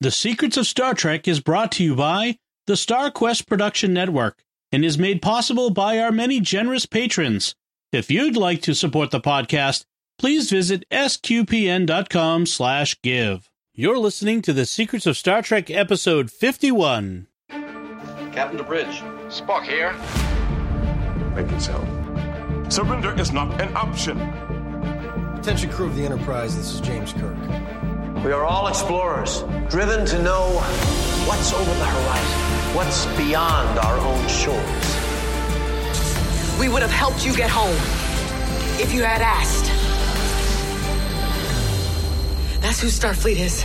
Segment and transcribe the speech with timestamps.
[0.00, 4.84] The Secrets of Star Trek is brought to you by the StarQuest Production Network and
[4.84, 7.54] is made possible by our many generous patrons.
[7.92, 9.84] If you'd like to support the podcast,
[10.18, 13.48] please visit sqpn.com slash give.
[13.72, 17.28] You're listening to The Secrets of Star Trek episode 51.
[17.50, 19.00] Captain to bridge.
[19.28, 19.92] Spock here.
[21.34, 21.80] Make it so.
[22.68, 24.20] Surrender is not an option.
[25.38, 27.36] Attention crew of the Enterprise, this is James Kirk.
[28.22, 30.50] We are all explorers, driven to know
[31.26, 34.98] what's over the horizon, what's beyond our own shores.
[36.58, 37.74] We would have helped you get home
[38.80, 39.66] if you had asked.
[42.62, 43.62] That's who Starfleet is.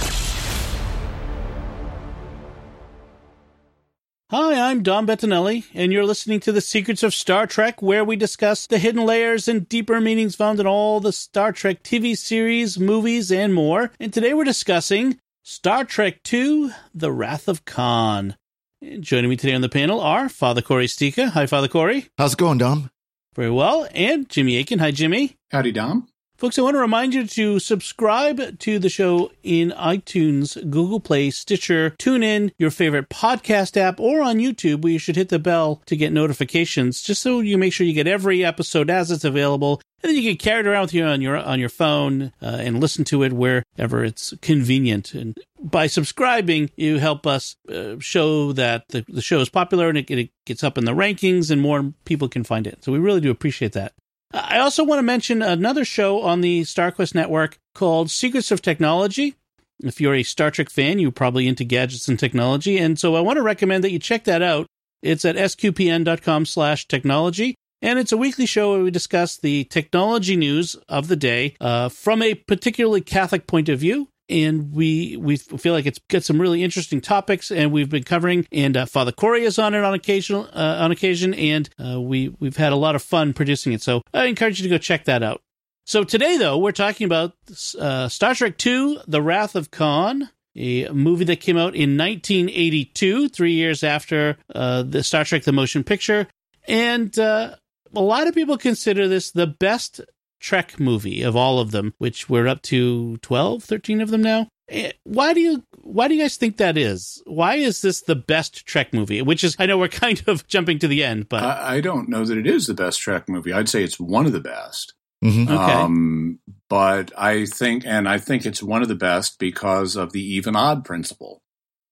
[4.31, 8.15] Hi, I'm Dom Bettinelli, and you're listening to The Secrets of Star Trek, where we
[8.15, 12.77] discuss the hidden layers and deeper meanings found in all the Star Trek TV series,
[12.77, 13.89] movies, and more.
[13.99, 18.35] And today we're discussing Star Trek II The Wrath of Khan.
[18.83, 21.29] And joining me today on the panel are Father Cory Sticha.
[21.29, 22.09] Hi, Father Corey.
[22.19, 22.91] How's it going, Dom?
[23.35, 23.87] Very well.
[23.95, 24.77] And Jimmy Akin.
[24.77, 25.37] Hi, Jimmy.
[25.49, 26.07] Howdy, Dom.
[26.39, 31.31] Folks, I want to remind you to subscribe to the show in iTunes, Google Play,
[31.31, 35.81] Stitcher, TuneIn, your favorite podcast app, or on YouTube, where you should hit the bell
[35.85, 39.81] to get notifications, just so you make sure you get every episode as it's available.
[40.01, 42.55] And then you can carry it around with you on your on your phone uh,
[42.61, 45.13] and listen to it wherever it's convenient.
[45.13, 49.97] And by subscribing, you help us uh, show that the, the show is popular and
[49.97, 52.81] it, it gets up in the rankings, and more people can find it.
[52.81, 53.91] So we really do appreciate that.
[54.31, 59.35] I also want to mention another show on the StarQuest network called Secrets of Technology.
[59.79, 62.77] If you're a Star Trek fan, you're probably into gadgets and technology.
[62.77, 64.67] And so I want to recommend that you check that out.
[65.01, 67.55] It's at sqpn.com slash technology.
[67.81, 71.89] And it's a weekly show where we discuss the technology news of the day uh,
[71.89, 76.39] from a particularly Catholic point of view and we we feel like it's got some
[76.39, 78.45] really interesting topics, and we've been covering.
[78.51, 82.35] And uh, Father Cory is on it on occasion, uh, on occasion, and uh, we
[82.39, 83.81] we've had a lot of fun producing it.
[83.81, 85.41] So I encourage you to go check that out.
[85.85, 87.33] So today, though, we're talking about
[87.79, 90.29] uh, Star Trek II: The Wrath of Khan.
[90.55, 95.51] A movie that came out in 1982, three years after uh, the Star Trek: The
[95.51, 96.27] Motion Picture,
[96.67, 97.55] and uh,
[97.95, 100.01] a lot of people consider this the best
[100.39, 104.47] Trek movie of all of them, which we're up to 12, 13 of them now.
[104.69, 107.21] Eh, why do you why do you guys think that is?
[107.25, 109.21] Why is this the best Trek movie?
[109.21, 112.09] Which is I know we're kind of jumping to the end, but I, I don't
[112.09, 113.53] know that it is the best Trek movie.
[113.53, 114.93] I'd say it's one of the best.
[115.23, 115.51] Mm-hmm.
[115.51, 115.73] Okay.
[115.73, 116.39] Um,
[116.69, 120.55] but I think, and I think it's one of the best because of the even
[120.55, 121.41] odd principle.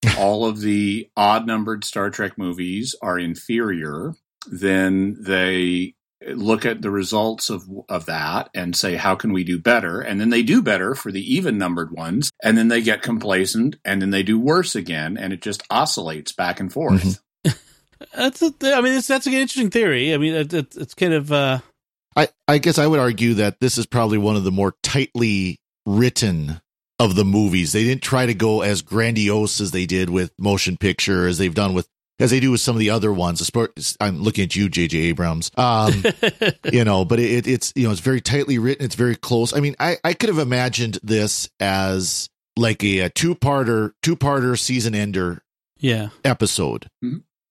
[0.17, 4.13] All of the odd numbered Star Trek movies are inferior.
[4.49, 5.95] Then they
[6.27, 10.19] look at the results of of that and say how can we do better and
[10.19, 14.01] then they do better for the even numbered ones and then they get complacent and
[14.01, 17.57] then they do worse again and it just oscillates back and forth Mhm.
[18.15, 20.13] that's a, I mean it's, that's an interesting theory.
[20.13, 21.59] I mean it, it, it's kind of uh,
[22.15, 25.59] I, I guess I would argue that this is probably one of the more tightly
[25.85, 26.59] written
[26.99, 27.73] of the movies.
[27.73, 31.53] They didn't try to go as grandiose as they did with motion picture, as they've
[31.53, 31.87] done with,
[32.19, 33.49] as they do with some of the other ones.
[33.99, 34.97] I'm looking at you, J.J.
[34.97, 35.51] Abrams.
[35.55, 36.03] Um,
[36.71, 38.85] you know, but it, it's, you know, it's very tightly written.
[38.85, 39.53] It's very close.
[39.55, 44.15] I mean, I, I could have imagined this as like a, a two parter, two
[44.15, 45.43] parter season ender
[45.79, 46.09] yeah.
[46.25, 46.89] episode.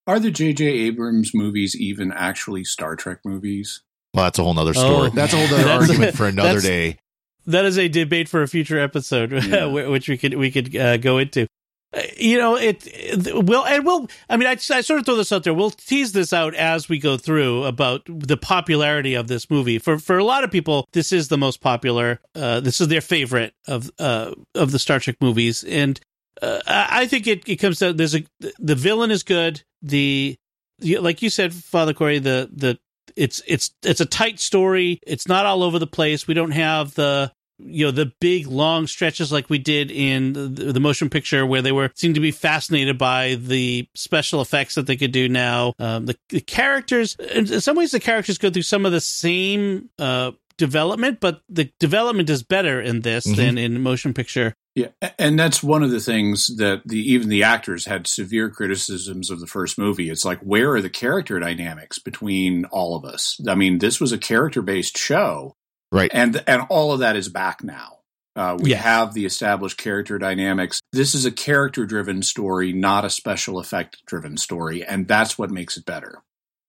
[0.07, 3.83] are the jj abrams movies even actually star trek movies
[4.15, 5.09] Well, that's a whole nother story.
[5.09, 6.99] Oh, that's a whole other argument for another day.
[7.47, 9.67] That is a debate for a future episode, Yeah.
[9.67, 11.47] which we could we could uh, go into.
[11.95, 12.87] Uh, You know, it,
[13.33, 14.09] will and we'll.
[14.29, 15.55] I mean, I, I sort of throw this out there.
[15.55, 19.79] We'll tease this out as we go through about the popularity of this movie.
[19.79, 22.21] For for a lot of people, this is the most popular.
[22.35, 26.01] Uh, this is their favorite of uh, of the Star Trek movies, and
[26.43, 27.97] uh, I think it, it comes down.
[27.97, 28.25] There's a
[28.59, 29.63] the villain is good.
[29.83, 30.37] The
[30.81, 32.79] like you said, Father Cory, the the
[33.15, 34.99] it's it's it's a tight story.
[35.07, 36.27] It's not all over the place.
[36.27, 40.73] We don't have the you know the big long stretches like we did in the,
[40.73, 44.87] the motion picture where they were seemed to be fascinated by the special effects that
[44.87, 48.63] they could do now um, the, the characters in some ways the characters go through
[48.63, 53.37] some of the same uh, development but the development is better in this Mhm.
[53.37, 54.89] than in motion picture Yeah,
[55.19, 59.41] and that's one of the things that the even the actors had severe criticisms of
[59.41, 60.11] the first movie.
[60.11, 63.39] It's like where are the character dynamics between all of us?
[63.49, 65.57] I mean, this was a character based show,
[65.97, 66.11] Right.
[66.15, 67.99] and and all of that is back now.
[68.35, 68.77] Uh, we Yeah.
[68.83, 70.81] have the established character dynamics.
[70.93, 75.51] This is a character driven story, not a special effect driven story, and that's what
[75.51, 76.23] makes it better.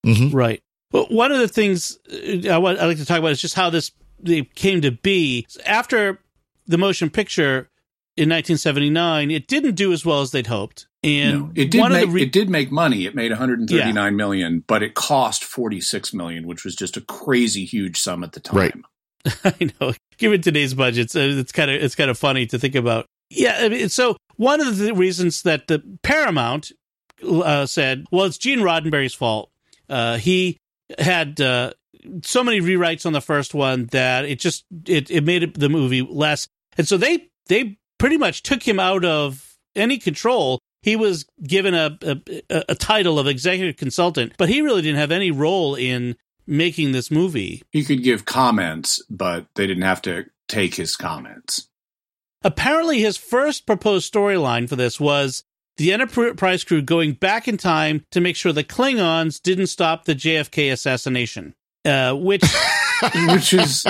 [0.04, 0.62] hmm Right.
[0.92, 3.54] Well, one of the things uh, I want, I'd like to talk about is just
[3.54, 3.90] how this
[4.54, 5.46] came to be.
[5.66, 6.20] After
[6.66, 7.68] the motion picture,
[8.16, 10.86] in 1979, it didn't do as well as they'd hoped.
[11.04, 13.04] And No, it did one make of the re- it did make money.
[13.06, 17.98] It made 139 million, but it cost 46 million, which was just a crazy huge
[18.00, 18.56] sum at the time.
[18.56, 18.74] Right.
[19.44, 19.92] I know.
[20.16, 23.06] Given today's budgets, uh, it's kind of it's kind of funny to think about.
[23.30, 23.58] Yeah.
[23.60, 26.72] I mean, so one of the reasons that the Paramount
[27.22, 29.50] uh, said, well, it's Gene Roddenberry's fault.
[29.88, 30.58] Uh, he
[30.98, 31.72] had uh,
[32.22, 36.02] so many rewrites on the first one that it just it it made the movie
[36.02, 40.60] less, and so they they pretty much took him out of any control.
[40.82, 45.12] He was given a, a a title of executive consultant, but he really didn't have
[45.12, 46.16] any role in
[46.48, 47.62] making this movie.
[47.70, 51.68] He could give comments, but they didn't have to take his comments.
[52.42, 55.44] Apparently, his first proposed storyline for this was
[55.76, 60.14] the Enterprise crew going back in time to make sure the Klingons didn't stop the
[60.14, 61.54] JFK assassination,
[61.84, 62.42] uh, which
[63.28, 63.84] which is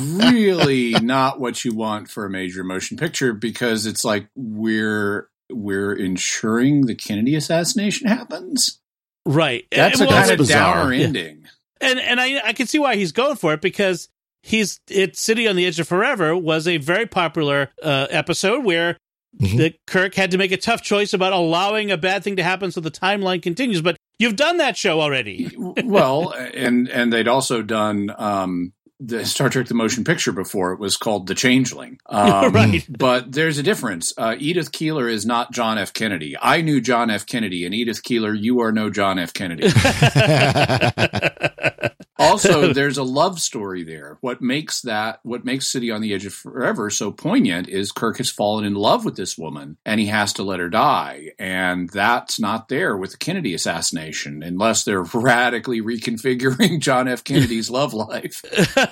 [0.00, 5.92] really not what you want for a major motion picture because it's like we're we're
[5.92, 8.80] ensuring the Kennedy assassination happens.
[9.26, 10.74] right That's Uh, a well, kind of bizarre.
[10.84, 11.32] downer Yeah.
[11.82, 12.04] Ending.
[12.04, 14.08] and and I I can see why he's going for it because
[14.42, 18.96] he's it City on the Edge of Forever was a very popular uh, episode where
[19.40, 19.56] Mhm.
[19.56, 22.70] the Kirk had to make a tough choice about allowing a bad thing to happen
[22.70, 23.80] so the timeline continues.
[23.80, 25.50] But you've done that show already.
[25.84, 28.74] well, and and they'd also done um,
[29.06, 30.72] the Star Trek: The Motion Picture before.
[30.72, 31.98] It was called The Changeling.
[32.08, 32.84] Um, Right.
[32.88, 34.12] But there's a difference.
[34.16, 35.92] Uh, Edith Keeler is not John F.
[35.92, 36.36] Kennedy.
[36.40, 37.26] I knew John F.
[37.26, 39.32] Kennedy, and Edith Keeler, you are no John F.
[39.32, 39.68] Kennedy.
[42.30, 44.18] also, there's a love story there.
[44.20, 48.18] What makes that, what makes City on the Edge of Forever so poignant is Kirk
[48.18, 51.32] has fallen in love with this woman and he has to let her die.
[51.38, 57.24] And that's not there with the Kennedy assassination unless they're radically reconfiguring John F.
[57.24, 58.42] Kennedy's love life.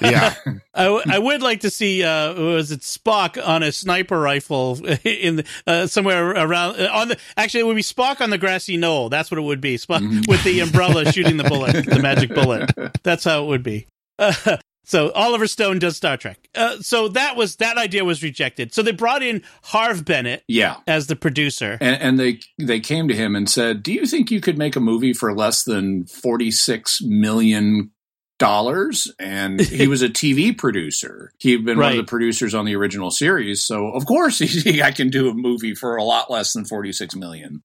[0.01, 0.35] yeah.
[0.75, 4.79] I, w- I would like to see uh was it Spock on a sniper rifle
[5.05, 8.39] in the, uh, somewhere around uh, on the actually it would be Spock on the
[8.39, 11.99] grassy knoll that's what it would be Spock with the umbrella shooting the bullet the
[12.01, 12.71] magic bullet
[13.03, 13.87] that's how it would be
[14.19, 18.73] uh, so Oliver Stone does Star Trek uh, so that was that idea was rejected
[18.75, 20.77] so they brought in Harve Bennett Yeah.
[20.87, 24.31] as the producer And, and they they came to him and said, "Do you think
[24.31, 27.91] you could make a movie for less than forty six million
[28.39, 31.33] dollars?" And he was a TV producer.
[31.39, 34.91] He'd been one of the producers on the original series, so of course he, I
[34.93, 37.63] can do a movie for a lot less than forty six million.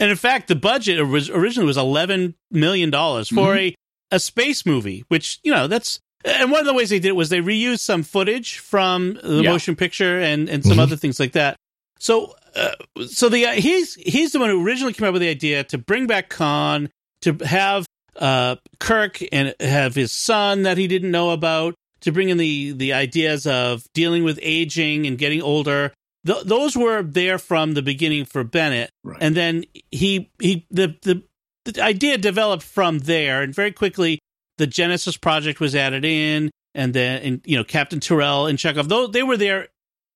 [0.00, 3.74] and in fact the budget was originally was 11 million dollars for a
[4.12, 7.16] a space movie which you know that's and one of the ways they did it
[7.16, 9.50] was they reused some footage from the Yeah.
[9.50, 10.82] motion picture and and some Mhm.
[10.82, 11.56] other things like that
[11.98, 12.72] so uh,
[13.06, 15.78] so the uh, he's he's the one who originally came up with the idea to
[15.78, 16.90] bring back Khan
[17.22, 17.86] to have
[18.16, 22.72] uh Kirk and have his son that he didn't know about to bring in the
[22.72, 25.92] the ideas of dealing with aging and getting older
[26.24, 29.18] Th- those were there from the beginning for Bennett Right.
[29.20, 31.22] and then he he the, the
[31.64, 34.18] the idea developed from there and very quickly
[34.58, 38.88] the genesis project was added in and then and you know captain Terrell and Chekov
[38.88, 39.68] though they were there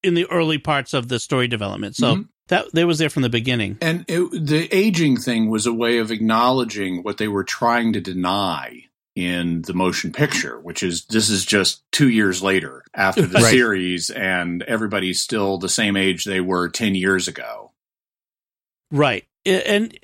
[0.02, 2.28] in the early parts of the story development so Mhm.
[2.48, 5.98] that they was there from the beginning And it, the aging thing was a way
[5.98, 8.82] of acknowledging what they were trying to deny
[9.16, 13.50] in the motion picture, which is this is just two years later after the Right.
[13.50, 17.72] series, and everybody's still the same age they were 10 years ago.
[18.90, 19.98] right and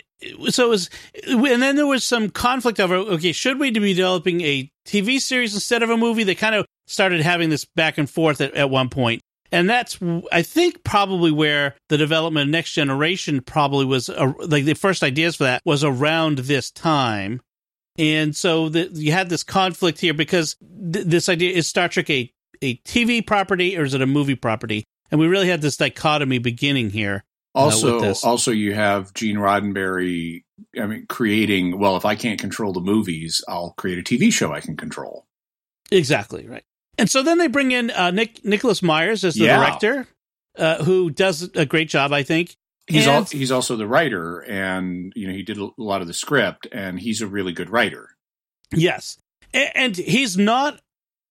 [0.48, 0.90] so it was
[1.26, 5.54] and then there was some conflict over okay should we be developing a tv series
[5.54, 6.24] instead of a movie?
[6.24, 9.22] They kind of started having this back and forth at, at one point.
[9.50, 9.98] And that's
[10.30, 15.36] i think probably where the development of next generation probably was like the first ideas
[15.36, 17.40] for that was around this time.
[17.98, 20.56] And so the, you had this conflict here because
[20.92, 24.34] th- this idea is star trek a, a tv property or is it a movie
[24.34, 24.84] property?
[25.10, 27.22] And we really had this dichotomy beginning here
[27.54, 30.44] Also, also you have Gene Roddenberry.
[30.80, 31.78] I mean, creating.
[31.78, 35.26] Well, if I can't control the movies, I'll create a TV show I can control.
[35.90, 36.64] Exactly right.
[36.98, 39.58] And so then they bring in uh, Nick Nicholas Myers as the Yeah.
[39.58, 40.06] director,
[40.58, 42.54] uh, who does a great job, I think.
[42.86, 46.06] He's And- al- he's also the writer, and you know he did a lot of
[46.06, 48.08] the script, and he's a really good writer.
[48.74, 49.18] Yes,
[49.52, 50.80] and he's not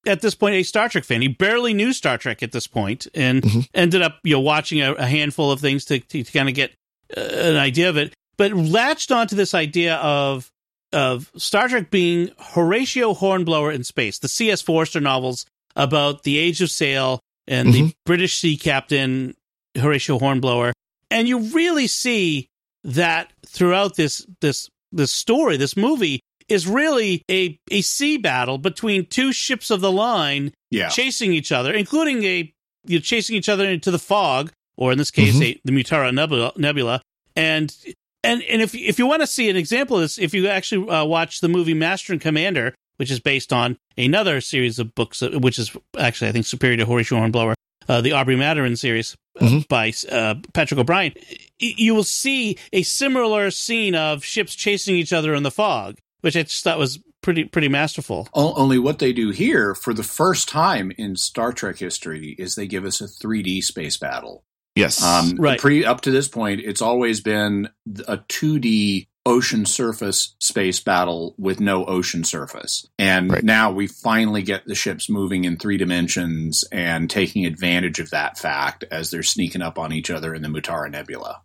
[0.06, 1.22] at this point a Star Trek fan.
[1.22, 3.68] He barely knew Star Trek at this point, and Mhm.
[3.74, 6.72] ended up you know watching a, a handful of things to to, kind of get
[7.16, 8.14] uh, an idea of it.
[8.38, 10.50] But latched onto this idea of
[10.94, 14.62] of Star Trek being Horatio Hornblower in space, the C.S.
[14.62, 19.36] Forester novels about the Age of Sail and the British sea captain
[19.78, 20.74] Horatio Hornblower,
[21.10, 22.48] and you really see
[22.84, 26.20] that throughout this this this story, this movie
[26.52, 31.52] is really a a sea battle between two ships of the line Yeah, chasing each
[31.52, 32.54] other, including a
[32.86, 36.12] you know, chasing each other into the fog or in this case, a, the Mutara
[36.14, 37.02] Nebula, Nebula.
[37.36, 37.76] And
[38.24, 40.90] and and if if you want to see an example of this, if you actually
[40.90, 45.22] uh, watch the movie Master and Commander, which is based on another series of books,
[45.24, 47.56] uh, which is actually I think superior to Horatio Hornblower,
[47.88, 51.14] uh, the Aubrey Maturin series uh, by uh, Patrick O'Brian,
[51.62, 55.98] y- you will see a similar scene of ships chasing each other in the fog,
[56.22, 58.28] which I just thought was pretty pretty masterful.
[58.34, 62.56] O- Only what they do here for the first time in Star Trek history is
[62.56, 64.44] they give us a 3D space battle.
[64.76, 65.04] Yes.
[65.04, 65.60] Um, Right.
[65.60, 67.70] Pre up to this point, it's always been
[68.08, 73.44] a 2D ocean surface space battle with no ocean surface, and Right.
[73.44, 78.40] now we finally get the ships moving in three dimensions and taking advantage of that
[78.40, 81.42] fact as they're sneaking up on each other in the Mutara Nebula.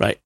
[0.00, 0.18] Right.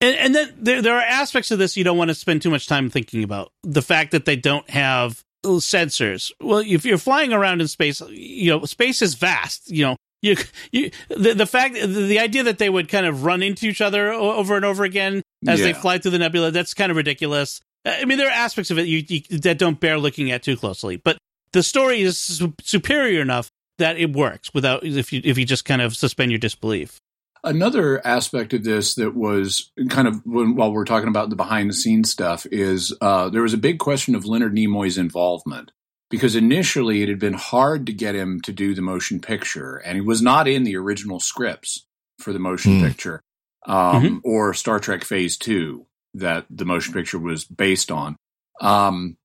[0.00, 2.50] And, and then there, there are aspects of this you don't want to spend too
[2.50, 3.52] much time thinking about.
[3.62, 6.32] The fact that they don't have sensors.
[6.40, 9.70] Well, if you're flying around in space, you know, space is vast.
[9.70, 10.36] You know, you,
[10.72, 13.80] you, the, the fact, the, the idea that they would kind of run into each
[13.80, 17.60] other over and over again as they fly through the nebula, that's kind of ridiculous.
[17.84, 20.56] I mean, there are aspects of it you, you, that don't bear looking at too
[20.56, 21.18] closely, but
[21.52, 25.64] the story is su- superior enough that it works without if you if you just
[25.64, 26.98] kind of suspend your disbelief.
[27.44, 31.68] Another aspect of this that was kind of when, while we're talking about the behind
[31.68, 35.70] the scenes stuff is uh, there was a big question of Leonard Nimoy's involvement
[36.10, 39.96] because initially it had been hard to get him to do the motion picture, and
[39.96, 41.86] he was not in the original scripts
[42.18, 42.86] for the motion Hmm.
[42.86, 43.20] picture
[43.66, 48.16] um, or Star Trek Phase Two that the motion picture was based on.
[48.60, 49.16] Um,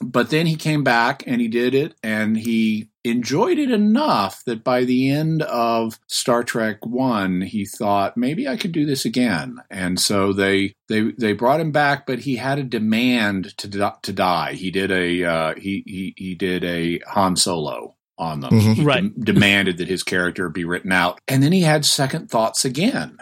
[0.00, 4.62] but then he came back and he did it, and he enjoyed it enough that
[4.62, 9.56] by the end of Star Trek One, he thought maybe I could do this again,
[9.70, 14.12] and so they they they brought him back, but he had a demand to to
[14.12, 14.52] die.
[14.54, 18.50] He did a uh, he he he did a Han Solo on them.
[18.52, 18.74] Mhm.
[18.74, 19.02] He Right.
[19.02, 23.16] dem- demanded that his character be written out, and then he had second thoughts again.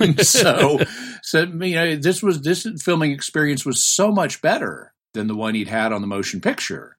[0.00, 0.80] and so,
[1.22, 5.54] so you know, this was this filming experience was so much better than the one
[5.54, 6.96] he'd had on the motion picture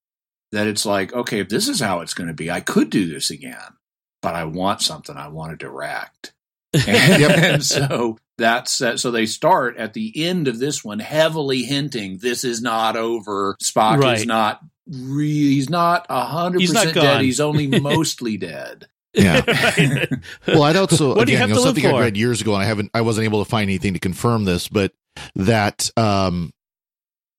[0.51, 3.07] that it's like, okay, if this is how it's going to be, I could do
[3.07, 3.77] this again,
[4.21, 6.33] but I want something I want to direct.
[6.87, 6.87] And,
[7.23, 12.19] and so that's uh, so they start at the end of this one heavily hinting
[12.19, 13.57] this is not over.
[13.61, 17.21] Spock is not re- he's not a hundred He's not percent dead.
[17.21, 18.87] He's only mostly dead.
[19.13, 19.41] yeah.
[19.45, 20.09] Right.
[20.47, 22.39] Well, I'd also What do you again, have you know, to something I read years
[22.39, 24.93] ago, and I haven't, I wasn't able to find anything to confirm this, but
[25.35, 26.51] that um,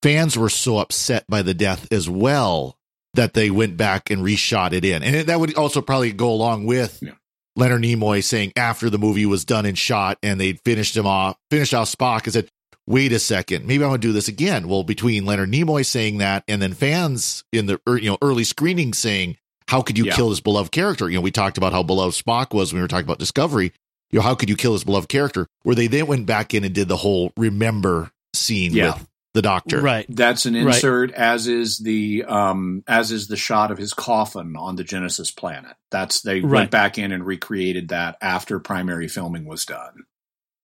[0.03, 2.77] fans were so upset by the death as well
[3.15, 6.31] that they went back and reshot it in, and it, that would also probably go
[6.31, 7.13] along with Yeah.
[7.57, 11.37] Leonard Nimoy saying after the movie was done and shot, and they'd finished him off,
[11.51, 12.49] finished off Spock, and said.
[12.85, 13.65] Wait a second.
[13.65, 14.67] Maybe I want to do this again.
[14.67, 18.93] Well, between Leonard Nimoy saying that and then fans in the you know early screening
[18.93, 19.37] saying,
[19.69, 20.17] "How could you Yeah.
[20.17, 22.83] kill this beloved character?" You know, we talked about how beloved Spock was when we
[22.83, 23.73] were talking about Discovery
[24.11, 25.47] you know, how could you kill his beloved character?
[25.63, 28.95] Where they then went back in and did the whole remember scene Yeah.
[28.95, 29.81] with the doctor.
[29.81, 30.05] right.
[30.09, 30.75] That's an Right.
[30.75, 35.31] insert, as is the um, as is the shot of his coffin on the Genesis
[35.31, 35.75] planet.
[35.91, 36.51] That's they Right.
[36.61, 40.05] went back in and recreated that after primary filming was done.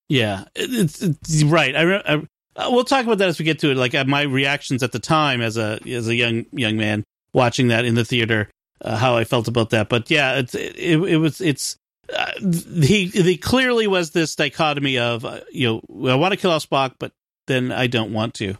[0.09, 1.75] Yeah, it's, it's right.
[1.77, 2.15] I, re- I
[2.57, 3.77] uh, we'll talk about that as we get to it.
[3.77, 7.69] Like uh, my reactions at the time as a as a young young man watching
[7.69, 8.51] that in the theater,
[8.83, 9.89] uh, how I felt about that.
[9.89, 11.77] But yeah, it's it, it was it's
[12.15, 16.51] uh, he he clearly was this dichotomy of uh, you know I want to kill
[16.51, 17.13] off Spock, but
[17.49, 18.55] then I don't want to.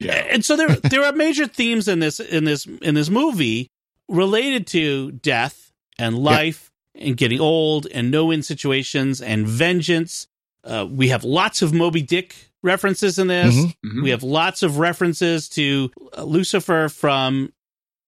[0.00, 3.68] Yeah, And so there there are major themes in this in this in this movie
[4.08, 10.26] related to death and life and getting old and no win situations and vengeance.
[10.64, 13.54] Uh, we have lots of Moby Dick references in this.
[13.54, 13.74] Mhm.
[13.84, 14.02] Mhm.
[14.02, 17.52] We have lots of references to uh, Lucifer from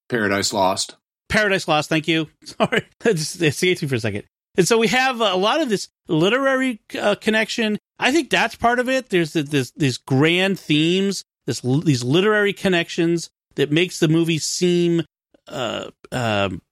[0.09, 0.97] Paradise Lost.
[1.29, 1.89] Paradise Lost.
[1.89, 2.29] Thank you.
[2.45, 4.25] Sorry, it just escaped me for a second.
[4.57, 7.79] And so we have a lot of this literary uh, connection.
[7.99, 9.11] I think that's part of it.
[9.11, 15.03] There's the, this these grand themes, this these literary connections that makes the movie seem
[15.49, 16.63] uh, um,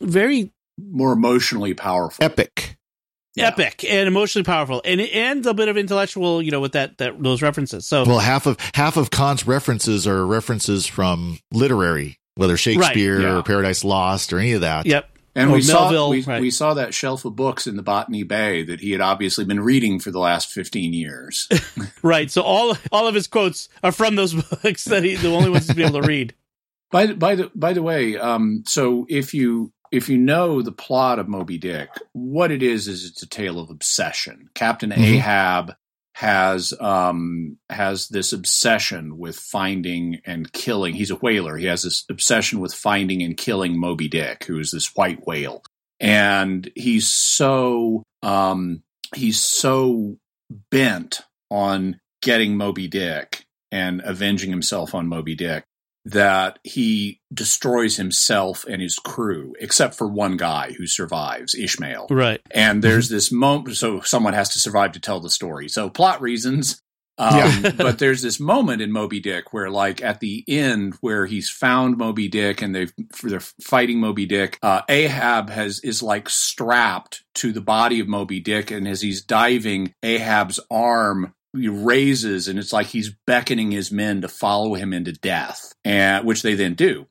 [0.00, 2.24] very More emotionally powerful.
[2.24, 2.76] Epic.
[3.34, 3.48] Yeah.
[3.48, 7.22] epic and emotionally powerful, and and a bit of intellectual, you know, with that that
[7.22, 7.86] those references.
[7.86, 13.36] So Well, half of half of Khan's references are references from literary, whether Shakespeare yeah.
[13.36, 14.86] or Paradise Lost or any of that.
[14.86, 16.40] yep, And Or we saw we, right.
[16.40, 19.60] we saw that shelf of books in the Botany Bay that he had obviously been
[19.60, 21.48] reading for the last fifteen years.
[22.02, 22.28] right.
[22.30, 25.66] So all all of his quotes are from those books that he the only ones
[25.66, 26.34] he's been able to read.
[26.90, 30.72] by the, by the by the way, um, so if you if you know the
[30.72, 34.48] plot of Moby Dick, what it is is it's a tale of obsession.
[34.54, 34.98] Captain Mhm.
[34.98, 35.74] Ahab
[36.18, 40.94] has um has this obsession with finding and killing.
[40.94, 41.56] He's a whaler.
[41.56, 45.62] He has this obsession with finding and killing Moby Dick, who is this white whale.
[46.00, 48.82] And he's so um,
[49.14, 50.16] he's so
[50.72, 51.20] bent
[51.52, 55.62] on getting Moby Dick and avenging himself on Moby Dick
[56.04, 62.06] that he destroys himself and his crew, except for one guy who survives, Ishmael.
[62.10, 62.40] Right.
[62.50, 65.68] And there's this moment, so someone has to survive to tell the story.
[65.68, 66.80] So plot reasons.
[67.18, 67.70] Um, Yeah.
[67.76, 71.98] but there's this moment in Moby Dick where, like, at the end, where he's found
[71.98, 74.58] Moby Dick and they've they're fighting Moby Dick.
[74.62, 79.20] Uh, Ahab has is like strapped to the body of Moby Dick, and as he's
[79.20, 85.12] diving, Ahab's arm raises, and it's like he's beckoning his men to follow him into
[85.12, 87.06] death, and which they then do.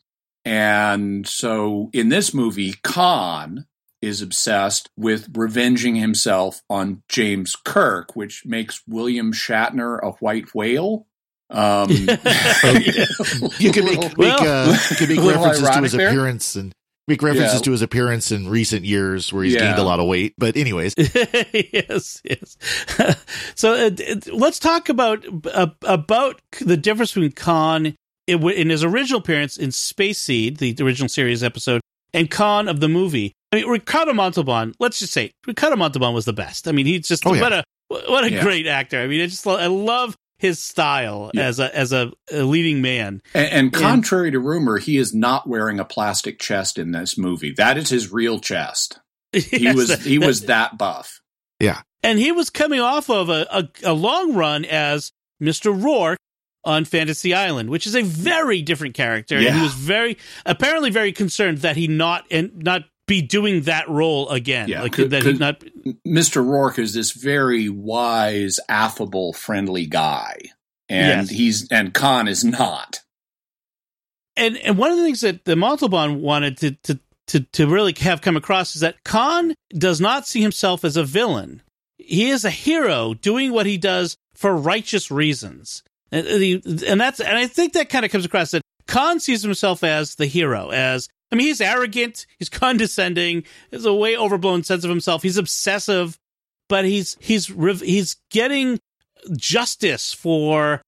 [0.46, 3.66] And so in this movie, Khan
[4.02, 11.08] is obsessed with revenging himself on James Kirk, which makes William Shatner a white whale.
[11.50, 11.90] Um,
[13.60, 14.40] You can make, make, Well,
[14.70, 16.10] uh, you can make references to his there.
[16.10, 16.74] appearance and
[17.08, 17.60] make references Yeah.
[17.62, 19.62] to his appearance in recent years where he's Yeah.
[19.68, 20.34] gained a lot of weight.
[20.38, 22.58] But anyways, yes, yes.
[23.56, 25.24] so uh, it- let's talk about
[25.54, 27.96] uh, about the difference between Khan
[28.28, 31.82] in in his original appearance in Space Seed, the original series episode,
[32.14, 33.34] and Khan of the movie.
[33.54, 34.74] I mean, Ricardo Montalban.
[34.80, 36.68] Let's just say Ricardo Montalban was the best.
[36.68, 37.42] I mean, he's just Oh, yeah.
[37.42, 38.44] what a what a Yeah.
[38.44, 39.00] great actor.
[39.02, 41.48] I mean, I just lo- I love his style Yeah.
[41.48, 43.22] as a as a, a leading man.
[43.34, 47.52] and, and contrary to rumor, he is not wearing a plastic chest in this movie.
[47.54, 49.00] That is his real chest.
[49.34, 51.22] He was that- he was that buff.
[51.60, 51.82] Yeah.
[52.04, 55.74] And he was coming off of a, a, a long run as Mr.
[55.84, 56.20] Rourke
[56.64, 59.36] on Fantasy Island, which is a very different character.
[59.38, 63.90] And he was very apparently very concerned that he not and not be doing that
[63.90, 64.68] role again.
[64.70, 65.64] Yeah, like could- that could- not
[66.06, 66.46] Mr.
[66.46, 70.38] Rourke is this very wise, affable, friendly guy,
[70.90, 71.30] and Yes.
[71.30, 73.02] he's and Khan is not.
[74.36, 77.94] and and one of the things that the Montalban wanted to to to to really
[78.00, 81.62] have come across is that Khan does not see himself as a villain.
[81.98, 87.38] He is a hero doing what he does for righteous reasons, and, and that's and
[87.38, 90.70] I think that kind of comes across that Khan sees himself as the hero.
[90.70, 95.24] As I mean, he's arrogant, he's condescending, has a way overblown sense of himself.
[95.24, 96.18] He's obsessive,
[96.70, 98.80] but he's he's he's getting
[99.36, 100.82] justice for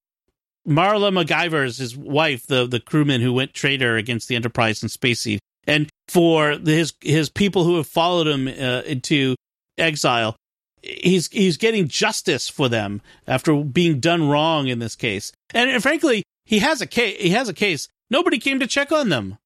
[0.68, 5.22] Marla McGivers his wife, the the crewman who went traitor against the Enterprise and Space
[5.22, 9.36] Seed, and for his his people who have followed him uh, into
[9.78, 10.36] exile.
[10.82, 15.84] He's he's getting justice for them after being done wrong in this case, and, and
[15.84, 17.22] frankly, he has a case.
[17.22, 17.90] He has a case.
[18.10, 19.38] Nobody came to check on them.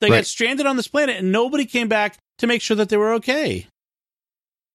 [0.00, 2.96] They got stranded on this planet, and nobody came back to make sure that they
[2.96, 3.66] were okay.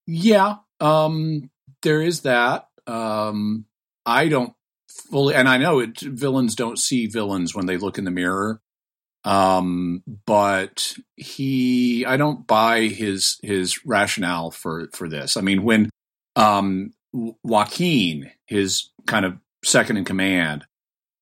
[0.07, 1.49] Yeah, um,
[1.83, 2.67] there is that.
[2.87, 3.65] Um,
[4.05, 4.53] I don't
[4.89, 8.61] fully, and I know it, villains don't see villains when they look in the mirror.
[9.23, 15.37] Um, but he, I don't buy his his rationale for for this.
[15.37, 15.91] I mean, when
[16.35, 20.65] um, Joaquin, his kind of second in command,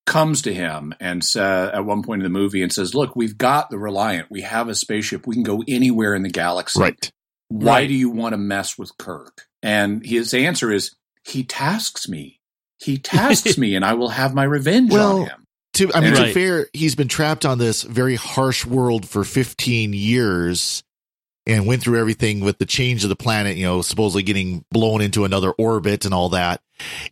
[0.09, 3.37] comes to him and sa at one point in the movie and says, "Look, we've
[3.37, 4.29] got the Reliant.
[4.29, 5.25] We have a spaceship.
[5.25, 7.11] We can go anywhere in the galaxy." right.
[7.47, 7.87] why Right.
[7.87, 9.47] do you want to mess with Kirk?
[9.63, 10.95] And his answer is,
[11.25, 12.39] he tasks me.
[12.79, 15.43] He tasks me, and I will have my revenge Well, on him.
[15.73, 16.27] To, I mean, Right.
[16.27, 20.83] to fair, he's been trapped on this very harsh world for 15 years
[21.47, 25.01] and went through everything with the change of the planet, you know, supposedly getting blown
[25.01, 26.61] into another orbit and all that.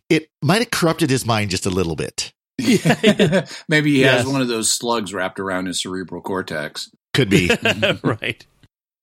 [0.08, 2.32] It might have corrupted his mind just a little bit.
[3.68, 4.18] Maybe he Yes.
[4.18, 6.90] has one of those slugs wrapped around his cerebral cortex.
[7.14, 7.50] Could be.
[8.02, 8.44] right.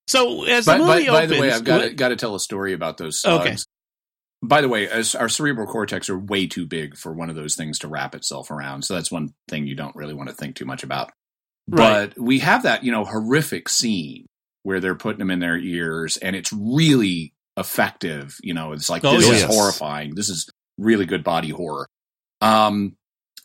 [0.07, 2.15] So as By, the by, movie by opens, the way, I've got to, got to
[2.15, 3.45] tell a story about those slugs.
[3.45, 3.55] Okay.
[4.43, 7.55] By the way, as our cerebral cortex are way too big for one of those
[7.55, 8.83] things to wrap itself around.
[8.83, 11.11] So that's one thing you don't really want to think too much about.
[11.67, 12.13] Right.
[12.13, 14.27] But we have that, you know, horrific scene
[14.61, 18.37] where they're putting them in their ears and it's really effective.
[18.43, 20.13] You know, it's like, Oh, this is horrifying.
[20.13, 21.87] This is really good body horror.
[22.41, 22.95] Um,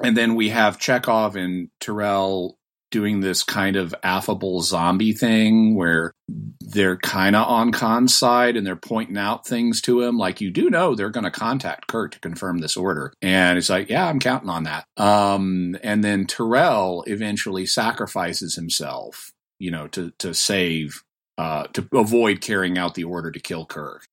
[0.02, 2.56] and then we have Chekov and Terrell
[2.90, 6.12] doing this kind of affable zombie thing where
[6.60, 10.18] they're kind of on Khan's side and they're pointing out things to him.
[10.18, 13.12] Like, you do know they're going to contact Kirk to confirm this order.
[13.22, 14.84] And it's like, yeah, I'm counting on that.
[14.96, 21.02] Um, and then Terrell eventually sacrifices himself, you know, to, to save,
[21.38, 24.04] uh, to avoid carrying out the order to kill Kirk.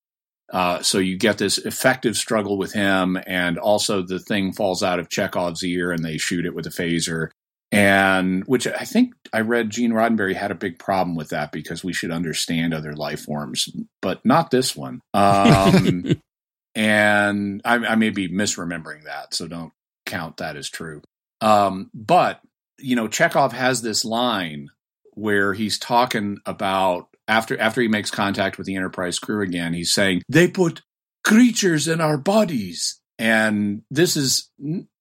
[0.50, 4.98] Uh, so you get this effective struggle with him, and also the thing falls out
[4.98, 7.30] of Chekov's ear, and they shoot it with a phaser.
[7.70, 11.84] And which I think I read Gene Roddenberry had a big problem with that because
[11.84, 13.68] we should understand other life forms,
[14.00, 15.02] but not this one.
[15.12, 16.18] Um,
[16.74, 19.72] and I, I may be misremembering that, so don't
[20.06, 21.02] count that as true.
[21.42, 22.40] Um, but
[22.78, 24.70] you know, Chekhov has this line
[25.12, 29.92] where he's talking about after after he makes contact with the Enterprise crew again, he's
[29.92, 30.82] saying they put
[31.24, 34.50] creatures in our bodies, and this is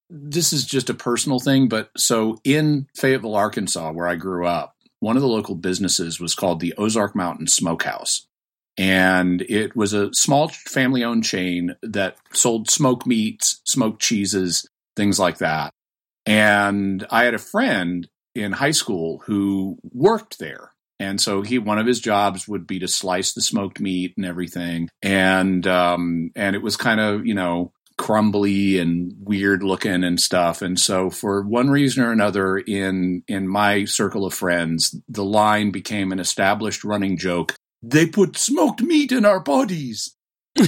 [0.09, 1.67] this is just a personal thing.
[1.67, 6.35] But so in Fayetteville, Arkansas, where I grew up, one of the local businesses was
[6.35, 8.27] called the Ozark Mountain Smokehouse.
[8.79, 15.17] And it was a small family owned chain that sold smoked meats, smoked cheeses, things
[15.19, 15.71] like that.
[16.27, 20.73] And I had a friend in high school who worked there.
[20.99, 24.25] And so he, one of his jobs would be to slice the smoked meat and
[24.25, 24.89] everything.
[25.01, 30.61] And, um, and it was kind of, you know, crumbly and weird looking and stuff.
[30.61, 35.71] And so for one reason or another in, in my circle of friends, the line
[35.71, 37.55] became an established running joke.
[37.81, 40.15] They put smoked meat in our bodies.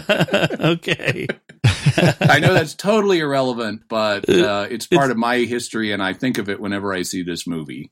[0.72, 1.26] okay.
[1.64, 6.38] I know that's totally irrelevant, but uh, it's part of my history, and I think
[6.38, 7.90] of it whenever I see this movie.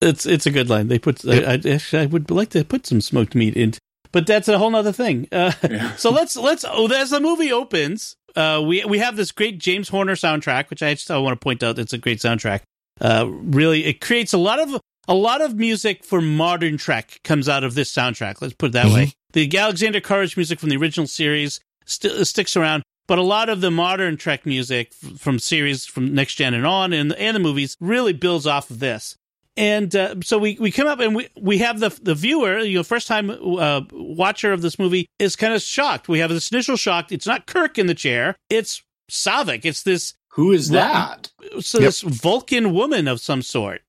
[0.00, 0.88] It's it's a good line.
[0.88, 1.24] They put.
[1.26, 3.74] I, I, actually, I would like to put some smoked meat in,
[4.10, 5.28] but that's a whole other thing.
[5.30, 5.94] Uh, Yeah.
[5.96, 6.64] so let's let's.
[6.68, 10.82] Oh, as the movie opens, uh, we we have this great James Horner soundtrack, which
[10.82, 11.78] I just I want to point out.
[11.78, 12.62] It's a great soundtrack.
[13.00, 17.48] Uh, really, it creates a lot of a lot of music for modern Trek comes
[17.48, 18.40] out of this soundtrack.
[18.40, 19.12] Let's put it that way.
[19.32, 23.60] The Alexander Courage music from the original series st- sticks around, but a lot of
[23.60, 27.40] the modern Trek music f- from series from Next Gen and on, and and the
[27.40, 29.16] movies really builds off of this.
[29.54, 32.78] And uh, so we, we come up and we, we have the the viewer, you
[32.78, 36.08] know, first time uh, watcher of this movie is kind of shocked.
[36.08, 37.12] We have this initial shock.
[37.12, 38.34] It's not Kirk in the chair.
[38.48, 39.66] It's Saavik.
[39.66, 41.30] It's this Who is Well, that?
[41.62, 43.82] so this Vulcan woman of some sort.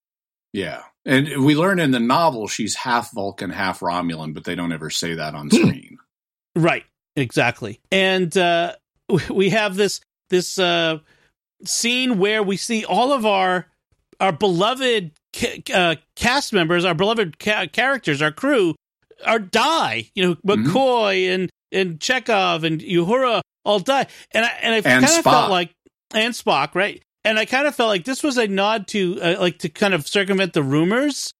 [0.52, 0.82] Yeah.
[1.06, 4.90] And we learn in the novel she's half Vulcan, half Romulan, but they don't ever
[4.90, 5.98] say that on screen.
[6.58, 6.84] Right.
[7.16, 7.80] Exactly.
[7.92, 8.76] And uh,
[9.30, 11.00] we have this this uh,
[11.66, 13.68] scene where we see all of our
[14.20, 18.76] our beloved ca- uh, cast members, our beloved ca- characters, our crew,
[19.26, 20.10] are die.
[20.16, 20.66] You know, Mhm.
[20.68, 24.08] McCoy and and Chekov and Uhura all die.
[24.32, 25.72] And I and I kind of felt like
[26.14, 27.02] and Spock, right?
[27.26, 29.94] And I kind of felt like this was a nod to uh, like to kind
[29.94, 31.34] of circumvent the rumors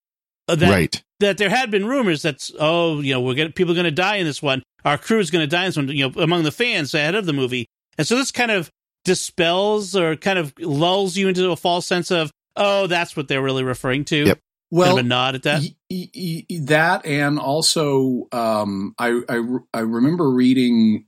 [0.48, 1.02] uh, that right.
[1.24, 3.90] That there had been rumors that oh you know we're gonna people are going to
[3.90, 4.62] die in this one.
[4.84, 7.14] Our crew is going to die in this one you know among the fans ahead
[7.14, 7.66] of the movie.
[7.96, 8.70] And so this kind of
[9.04, 13.42] dispels or kind of lulls you into a false sense of oh that's what they're
[13.42, 14.16] really referring to.
[14.26, 14.38] Yep.
[14.70, 15.60] Well, kind of a nod at that.
[15.62, 21.06] y- y- y- that and also um, I, I re- I remember reading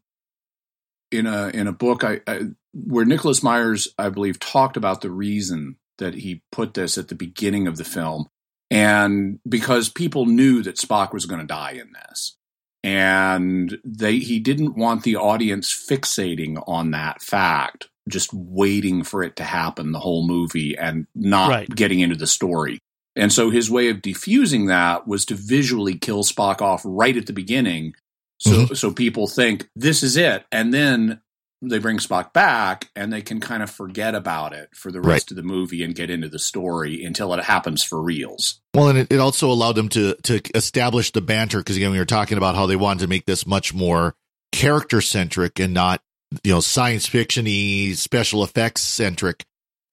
[1.10, 2.42] in a in a book I, I
[2.74, 7.14] where Nicholas Myers I believe talked about the reason that he put this at the
[7.14, 8.28] beginning of the film
[8.70, 12.36] and because people knew that Spock was going to die in this
[12.82, 19.36] and they he didn't want the audience fixating on that fact just waiting for it
[19.36, 21.68] to happen the whole movie and not Right.
[21.68, 22.78] getting into the story
[23.16, 27.26] and so his way of defusing that was to visually kill Spock off right at
[27.26, 27.94] the beginning.
[28.38, 28.74] So mm-hmm.
[28.74, 30.44] so people think this is it.
[30.52, 31.20] And then
[31.62, 35.30] they bring Spock back and they can kind of forget about it for the rest
[35.30, 38.60] of the movie and get into the story until it happens for reals.
[38.74, 41.98] Well, and it, it also allowed them to to establish the banter because again, we
[41.98, 44.14] were talking about how they wanted to make this much more
[44.52, 46.02] character centric and not
[46.44, 49.44] you know science fictiony special effects centric,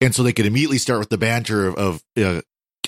[0.01, 2.41] and so they could immediately start with the banter of, of uh,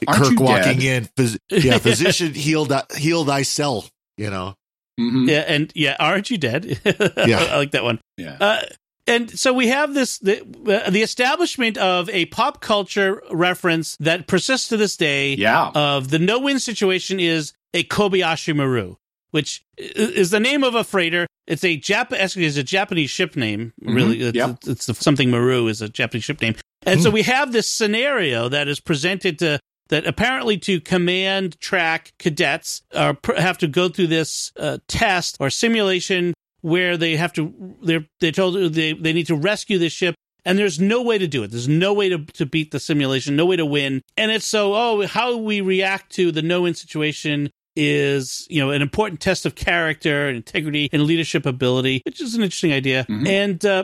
[0.09, 0.81] Kirk walking dead?
[0.81, 4.55] in, phys- yeah, physician heal thy, heal thyself, you know.
[4.99, 5.27] Mhm.
[5.29, 6.79] yeah and yeah aren't you dead
[7.17, 7.47] Yeah.
[7.51, 8.37] i like that one Yeah.
[8.39, 8.61] Uh,
[9.07, 14.25] and so we have this the, uh, the establishment of a pop culture reference that
[14.27, 15.35] persists to this day.
[15.35, 15.69] yeah.
[15.75, 18.95] Of the no win situation is a Kobayashi Maru,
[19.29, 21.27] which is the name of a freighter.
[21.45, 23.73] It's a Jap is a Japanese ship name.
[23.81, 24.57] Really, it's, yep.
[24.65, 26.55] it's the, something Maru is a Japanese ship name.
[26.87, 32.13] And so we have this scenario that is presented to that apparently to command track
[32.17, 37.31] cadets uh, pr- have to go through this uh, test or simulation where they have
[37.33, 41.17] to they're they're told they they need to rescue this ship and there's no way
[41.17, 41.49] to do it.
[41.49, 44.01] There's no way to, to beat the simulation no way to win.
[44.17, 48.71] And it's so oh how we react to the no win situation is you know
[48.71, 53.05] an important test of character and integrity and leadership ability which is an interesting idea.
[53.09, 53.27] Mhm.
[53.27, 53.83] and uh,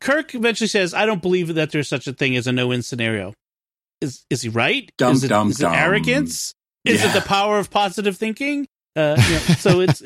[0.00, 2.82] kirk eventually says i don't believe that there's such a thing as a no win
[2.82, 3.34] scenario
[4.02, 7.10] is is he right Dom, is it, dum, is it arrogance is Yeah.
[7.10, 10.02] it the power of positive thinking uh, you know, so it's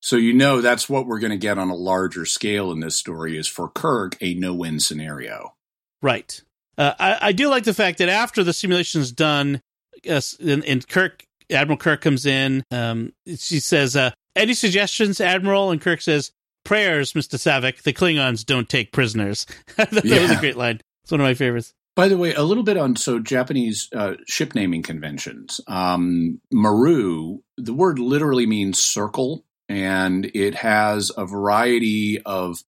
[0.00, 2.94] So you know that's what we're going to get on a larger scale in this
[2.96, 5.54] story is for Kirk a no-win scenario.
[6.00, 6.40] Right.
[6.76, 9.60] Uh, I, I do like the fact that after the simulation is done,
[10.08, 12.62] uh, and, and Kirk, Admiral Kirk comes in.
[12.70, 16.30] Um, she says, uh, "Any suggestions, Admiral?" And Kirk says,
[16.64, 17.82] "Prayers, Mister Saavik.
[17.82, 19.44] The Klingons don't take prisoners."
[19.76, 20.80] that was a great line.
[21.02, 21.74] It's one of my favorites.
[21.98, 25.60] By the way, a little bit on so Japanese uh, ship naming conventions.
[25.66, 32.58] Um, Maru, the word literally means circle, and it has a variety of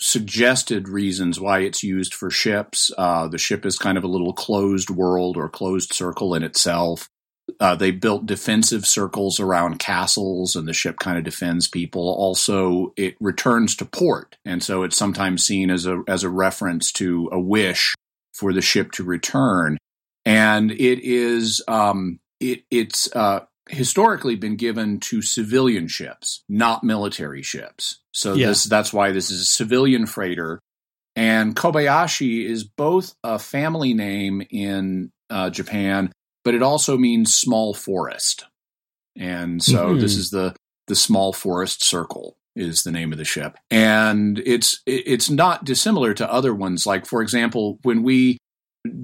[0.00, 2.90] suggested reasons why it's used for ships.
[2.96, 7.10] Uh, the ship is kind of a little closed world or closed circle in itself.
[7.60, 12.00] Uh, they built defensive circles around castles, and the ship kind of defends people.
[12.00, 16.90] Also, it returns to port, and so it's sometimes seen as a as a reference
[16.92, 17.94] to a wish
[18.34, 19.78] for the ship to return.
[20.24, 27.42] And it is um, it it's uh, historically been given to civilian ships, not military
[27.42, 28.00] ships.
[28.12, 28.48] So Yeah.
[28.48, 30.60] this that's why this is a civilian freighter.
[31.16, 36.12] And Kobayashi is both a family name in uh, Japan,
[36.44, 38.46] but it also means small forest.
[39.16, 40.00] And so Mhm.
[40.00, 40.54] this is the
[40.86, 43.56] the small forest circle is the name of the ship.
[43.70, 46.86] And it's it's not dissimilar to other ones.
[46.86, 48.38] Like for example, when we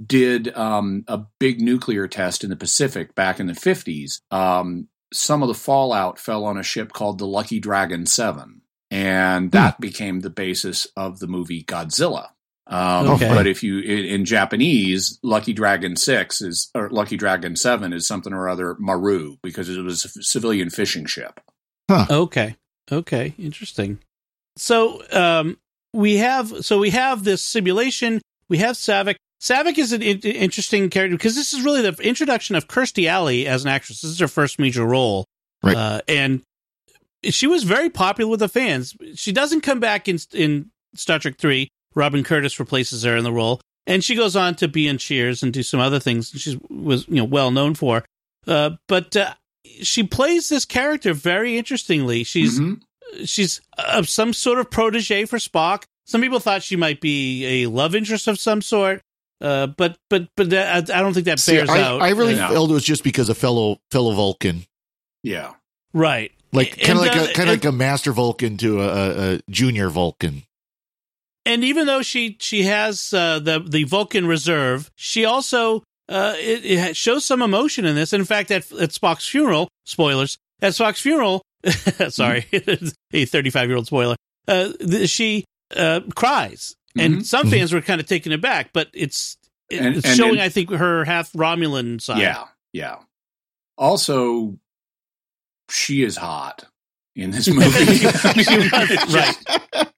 [0.06, 5.42] did um, a big nuclear test in the Pacific back in the 50s, um, some
[5.42, 8.60] of the fallout fell on a ship called the Lucky Dragon 7.
[8.90, 12.28] And that became the basis of the movie Godzilla.
[12.66, 13.28] Um, Okay.
[13.28, 18.06] But if you, in, in Japanese, Lucky Dragon 6 is, or Lucky Dragon 7 is
[18.06, 21.40] something or other Maru because it was a c- civilian fishing ship.
[22.10, 22.56] Okay.
[22.90, 23.34] Okay.
[23.38, 23.98] Interesting.
[24.56, 25.58] So um,
[25.92, 28.20] we have so we have this simulation.
[28.48, 29.16] We have Saavik.
[29.40, 33.46] Saavik is an in- interesting character because this is really the introduction of Kirstie Alley
[33.46, 34.02] as an actress.
[34.02, 35.24] This is her first major role,
[35.62, 35.76] Right.
[35.76, 36.42] Uh, and
[37.24, 38.94] she was very popular with the fans.
[39.14, 41.68] She doesn't come back in in Star Trek Three.
[41.94, 45.42] Robin Curtis replaces her in the role, and she goes on to be in Cheers
[45.42, 46.30] and do some other things.
[46.30, 48.04] She was you know well known for,
[48.46, 49.34] uh, but uh,
[49.82, 52.24] she plays this character very interestingly.
[52.24, 52.80] She's Mhm.
[53.24, 55.84] she's uh, some sort of protege for Spock.
[56.06, 59.02] Some people thought she might be a love interest of some sort,
[59.40, 62.02] uh, but but but that, I I don't think that See, bears I, out.
[62.02, 62.48] I really Yeah.
[62.48, 64.64] felt it was just because of fellow fellow Vulcan,
[65.22, 65.52] Yeah.
[65.92, 68.86] right, like kind of like uh, a kind of like a master Vulcan to a,
[68.88, 70.42] a, a junior Vulcan.
[71.46, 76.66] and even though she she has uh, the the Vulcan reserve, she also uh, it,
[76.66, 78.12] it shows some emotion in this.
[78.12, 81.40] In fact, at, at Spock's funeral, spoilers at Spock's funeral,
[82.10, 82.44] sorry,
[83.12, 84.16] a thirty five year old spoiler.
[84.48, 85.44] Uh, th- she
[85.76, 87.24] uh, cries, and Mhm.
[87.24, 87.50] some Mhm.
[87.50, 89.36] fans were kind of taken aback, but it's
[89.70, 92.18] it- And- it's and- showing, and- I think, her half Romulan side.
[92.22, 92.96] Yeah, yeah.
[93.78, 94.58] Also,
[95.70, 96.64] she is hot
[97.14, 97.66] in this movie.
[97.68, 99.89] I mean, She was, it's just-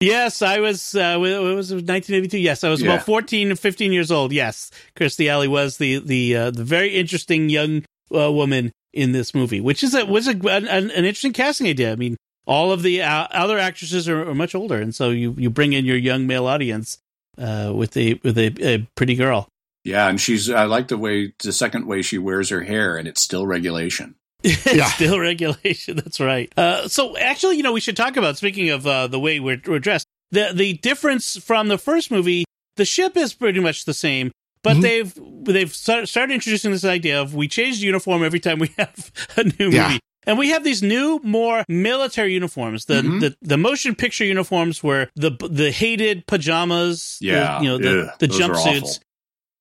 [0.00, 0.94] Yes, I was.
[0.94, 2.38] Uh, it was 1982.
[2.38, 2.94] Yes, I was Yeah.
[2.94, 4.32] about 14 or 15 years old.
[4.32, 9.34] Yes, Kirstie Alley was the the uh, the very interesting young uh, woman in this
[9.34, 11.92] movie, which is a was a, an, an interesting casting idea.
[11.92, 15.34] I mean, all of the uh, other actresses are, are much older, and so you
[15.38, 16.98] you bring in your young male audience
[17.38, 19.48] uh, with a with a, a pretty girl.
[19.84, 20.50] Yeah, and she's.
[20.50, 24.16] I like the way the second way she wears her hair, and it's still regulation.
[24.44, 24.84] Yeah.
[24.96, 25.96] Still regulation.
[25.96, 26.52] That's right.
[26.56, 29.60] Uh, so actually, you know, we should talk about speaking of uh, the way we're,
[29.66, 30.06] we're dressed.
[30.30, 32.44] The the difference from the first movie,
[32.76, 34.82] the ship is pretty much the same, but Mhm.
[34.82, 38.68] they've they've start, started introducing this idea of we change the uniform every time we
[38.78, 39.88] have a new Yeah.
[39.88, 40.00] movie.
[40.26, 42.86] And we have these new, more military uniforms.
[42.86, 43.20] The, Mhm.
[43.20, 47.18] the the motion picture uniforms were the the hated pajamas.
[47.20, 48.72] the- Yeah, you know the, the those are awful.
[48.72, 49.00] jumpsuits,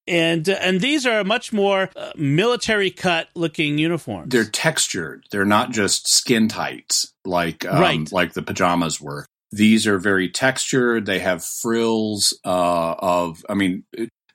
[0.08, 4.30] and uh, and these are much more uh, military cut looking uniforms.
[4.32, 5.26] They're textured.
[5.32, 8.12] They're not just skin tights like um, Right.
[8.12, 9.26] like the pajamas were.
[9.52, 11.06] These are very textured.
[11.06, 13.84] They have frills uh, of, I mean,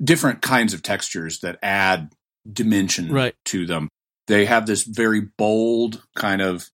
[0.02, 2.12] different kinds of textures that add
[2.50, 3.34] dimension Right.
[3.46, 3.88] to them.
[4.28, 6.68] They have this very bold kind of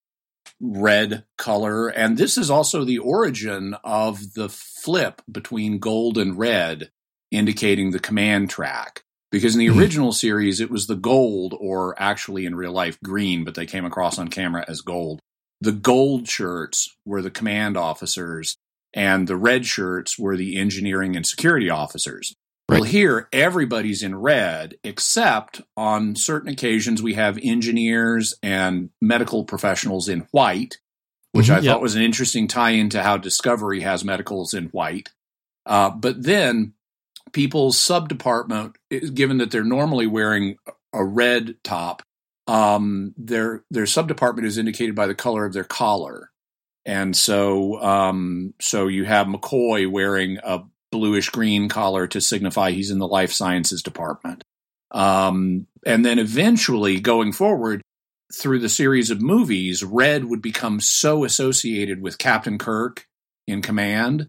[0.61, 6.91] red color, and this is also the origin of the flip between gold and red,
[7.35, 9.03] indicating the command track.
[9.31, 9.79] Because in the Mhm.
[9.79, 13.85] original series, it was the gold, or actually in real life, green, but they came
[13.85, 15.21] across on camera as gold.
[15.61, 18.57] The gold shirts were the command officers,
[18.93, 22.33] and the red shirts were the engineering and security officers.
[22.69, 30.09] Well, here, everybody's in red, except on certain occasions, we have engineers and medical professionals
[30.09, 30.79] in white,
[31.33, 31.65] which I Mhm.
[31.65, 31.73] Yep.
[31.73, 35.11] thought was an interesting tie into how Discovery has medicals in white.
[35.67, 36.75] Uh, but then
[37.33, 38.75] people's subdepartment,
[39.15, 40.57] given that they're normally wearing
[40.93, 42.03] a red top,
[42.47, 46.31] um, their their subdepartment is indicated by the color of their collar,
[46.85, 50.61] and so um, so you have McCoy wearing a
[50.93, 54.45] bluish green collar to signify he's in the life sciences department,
[54.91, 57.83] um, and then eventually going forward
[58.33, 63.07] through the series of movies, red would become so associated with Captain Kirk
[63.47, 64.27] in command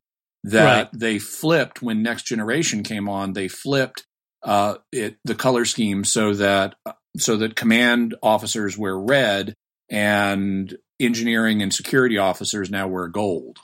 [0.52, 0.90] that Right.
[0.94, 3.34] they flipped when Next Generation came on.
[3.34, 4.06] They flipped
[4.44, 6.76] uh, it the color scheme so that
[7.18, 9.54] so that command officers wear red
[9.90, 13.58] and engineering and security officers now wear gold.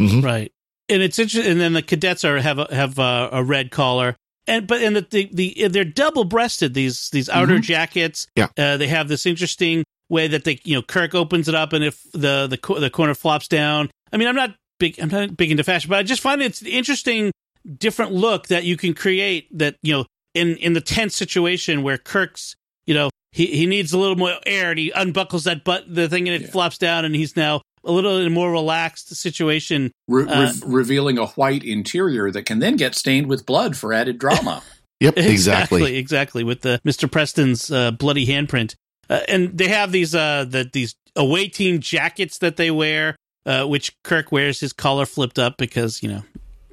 [0.00, 0.52] Right.
[0.88, 1.50] And it's interesting.
[1.52, 4.16] And then the cadets are have a, have a, a red collar.
[4.46, 8.26] And but and the, the the they're double breasted these these outer jackets.
[8.36, 8.48] Yeah.
[8.58, 11.84] Uh, they have this interesting way that they you know Kirk opens it up and
[11.84, 13.88] if the the the corner flops down.
[14.12, 16.60] I mean I'm not big I'm not big into fashion, but I just find it's
[16.60, 17.30] an interesting
[17.78, 21.96] different look that you can create that you know in in the tense situation where
[21.98, 25.84] Kirk's you know he he needs a little more air and he unbuckles that but
[25.94, 26.50] the thing and it Yeah.
[26.50, 30.52] flops down and he's now a little in a more relaxed situation Re- Uh, re-
[30.80, 34.62] revealing a white interior that can then get stained with blood for added drama.
[35.00, 35.96] Yep, exactly.
[35.96, 37.10] exactly, with the Mr.
[37.10, 38.76] Preston's uh, bloody handprint.
[39.10, 43.64] Uh, and they have these uh the, these away team jackets that they wear, uh,
[43.66, 46.22] which Kirk wears his collar flipped up because you know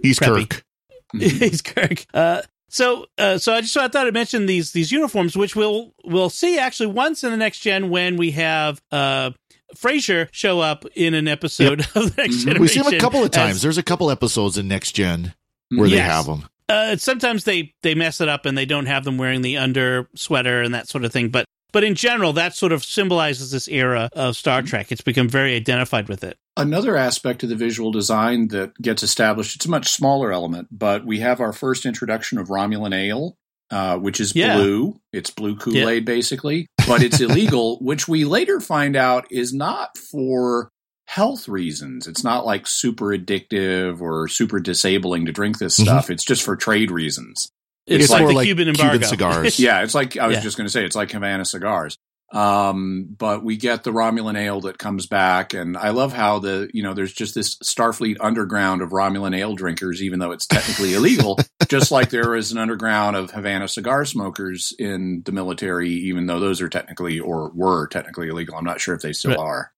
[0.01, 0.49] He's Preppy.
[0.49, 0.63] Kirk.
[1.19, 2.05] he's Kirk.
[2.13, 5.55] Uh, so uh, so I just so I thought I'd mention these these uniforms, which
[5.55, 9.31] we'll we'll see actually once in the next gen when we have uh
[9.75, 12.61] Frasier show up in an episode of the next generation.
[12.61, 13.61] We see him a couple of as- times.
[13.61, 15.33] There's a couple episodes in Next Gen
[15.69, 16.49] where they have them.
[16.67, 20.07] Uh, sometimes they they mess it up and they don't have them wearing the under
[20.15, 21.29] sweater and that sort of thing.
[21.29, 24.91] But but in general, that sort of symbolizes this era of Star Trek.
[24.91, 26.37] It's become very identified with it.
[26.57, 31.05] Another aspect of the visual design that gets established, it's a much smaller element, but
[31.05, 33.37] we have our first introduction of Romulan ale,
[33.71, 34.55] uh, which is Yeah.
[34.57, 34.99] blue.
[35.13, 39.97] It's blue Kool Aid, basically, but it's illegal, which we later find out is not
[39.97, 40.69] for
[41.07, 42.07] health reasons.
[42.07, 45.83] It's not like super addictive or super disabling to drink this Mhm.
[45.83, 46.09] stuff.
[46.11, 47.49] It's just for trade reasons.
[47.89, 49.59] It's, It's like more the like Cuban Cuban cigars.
[49.59, 50.41] Yeah, it's like I was Yeah.
[50.43, 51.97] just going to say it's like Havana cigars.
[52.31, 56.69] Um, but we get the Romulan ale that comes back, and I love how the
[56.73, 60.93] you know there's just this Starfleet underground of Romulan ale drinkers, even though it's technically
[60.93, 61.39] illegal.
[61.69, 66.39] just like there is an underground of Havana cigar smokers in the military, even though
[66.39, 68.55] those are technically or were technically illegal.
[68.55, 69.39] I'm not sure if they still Right.
[69.39, 69.71] are.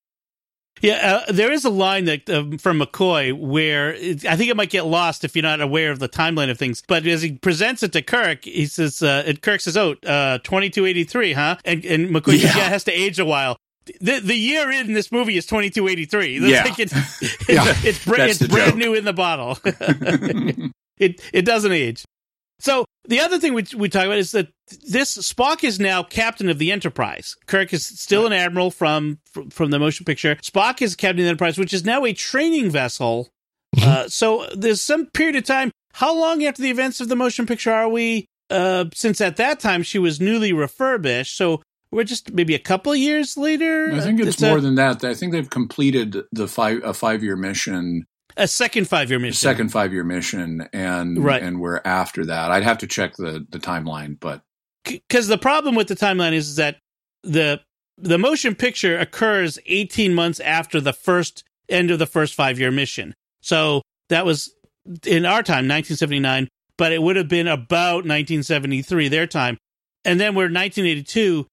[0.82, 4.56] Yeah, uh, there is a line that um, from McCoy where it, I think it
[4.58, 6.82] might get lost if you're not aware of the timeline of things.
[6.88, 10.40] But as he presents it to Kirk, he says, uh, and Kirk says, "Oh, uh,
[10.40, 12.58] 2283, huh?" And and McCoy says, Yeah.
[12.58, 13.58] "Yeah, has to age a while."
[14.00, 16.40] The the year in this movie is 2283.
[16.40, 16.64] That's Yeah.
[16.64, 17.74] like it's, it's, Yeah.
[17.84, 18.76] it's, bra- it's brand joke.
[18.78, 19.60] new in the bottle.
[20.98, 22.04] it it doesn't age.
[22.62, 24.50] So the other thing we we talk about is that
[24.88, 27.36] this Spock is now captain of the Enterprise.
[27.48, 30.36] Kirk is still an admiral from from, from the motion picture.
[30.36, 33.30] Spock is captain of the Enterprise, which is now a training vessel.
[33.82, 35.72] Uh, so there's some period of time.
[35.94, 38.26] How long after the events of the motion picture are we?
[38.50, 42.92] Uh, since at that time she was newly refurbished, so we're just maybe a couple
[42.92, 43.92] of years later.
[43.94, 45.04] I think it's, a- more than that.
[45.04, 48.06] I think they've completed the five a five year mission
[48.38, 49.36] a second five year mission.
[49.36, 51.42] second five year mission and Right.
[51.42, 54.42] and we're after that i'd have to check the the timeline but
[54.84, 56.78] because the problem with the timeline is, is that
[57.24, 57.62] the
[57.98, 62.72] the motion picture occurs 18 months after the first end of the first five year
[62.72, 63.14] mission.
[63.42, 64.52] So that was
[65.06, 69.58] in our time, 1979, but it would have been about 1973 their time.
[70.04, 71.46] And then we're 1982.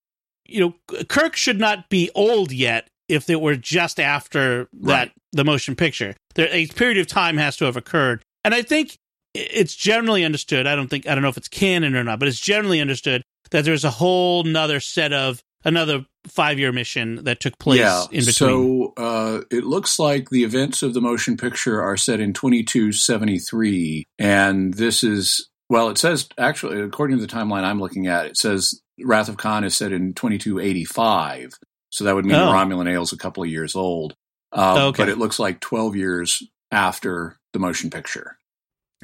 [0.46, 5.12] You know, Kirk should not be old yet if it were just after that Right.
[5.32, 6.14] the motion picture.
[6.34, 8.96] There a period of time has to have occurred, and I think
[9.34, 10.66] it's generally understood.
[10.66, 13.22] I don't think I don't know if it's canon or not, but it's generally understood
[13.50, 18.02] that there's a whole nother set of another five year mission that took place yeah
[18.12, 18.32] in between.
[18.32, 24.04] so uh it looks like the events of the motion picture are set in 2273
[24.18, 28.36] and this is well it says actually according to the timeline i'm looking at it
[28.36, 31.54] says wrath of khan is set in 2285
[31.90, 32.52] so that would mean Oh.
[32.52, 34.14] romulan ale's a couple of years old
[34.52, 35.02] um, Okay.
[35.02, 38.36] but it looks like 12 years after the motion picture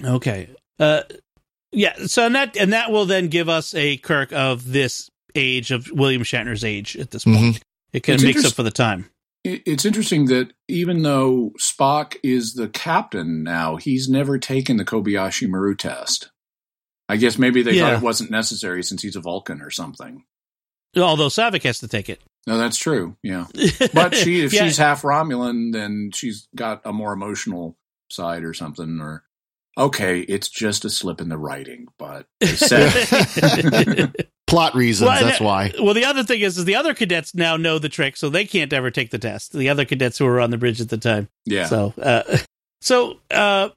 [0.02, 0.48] Okay.
[0.80, 1.02] Uh,
[1.70, 1.94] yeah.
[2.06, 5.88] So and that and that will then give us a Kirk of this age of
[5.92, 7.36] William Shatner's age at this point.
[7.56, 7.60] Mhm.
[7.92, 9.08] It kind of makes interest- up for the time.
[9.44, 15.48] It's interesting that even though Spock is the captain now, he's never taken the Kobayashi
[15.48, 16.30] Maru test.
[17.08, 17.82] I guess maybe they Yeah.
[17.90, 20.24] thought it wasn't necessary since he's a Vulcan or something.
[20.96, 22.20] Although Saavik has to take it.
[22.46, 23.16] No, that's true.
[23.22, 23.46] Yeah,
[23.94, 24.64] but she if Yeah.
[24.64, 27.76] she's half Romulan, then she's got a more emotional
[28.10, 29.00] side or something.
[29.00, 29.24] Or
[29.78, 32.92] okay, it's just a slip in the writing, but they said
[34.46, 35.08] Plot reasons.
[35.08, 35.72] Well, that's that- why.
[35.80, 38.44] Well, the other thing is, is the other cadets now know the trick, so they
[38.44, 39.52] can't ever take the test.
[39.52, 41.28] The other cadets who were on the bridge at the time.
[41.46, 41.64] yeah.
[41.66, 42.38] So, uh,
[42.82, 43.70] so uh,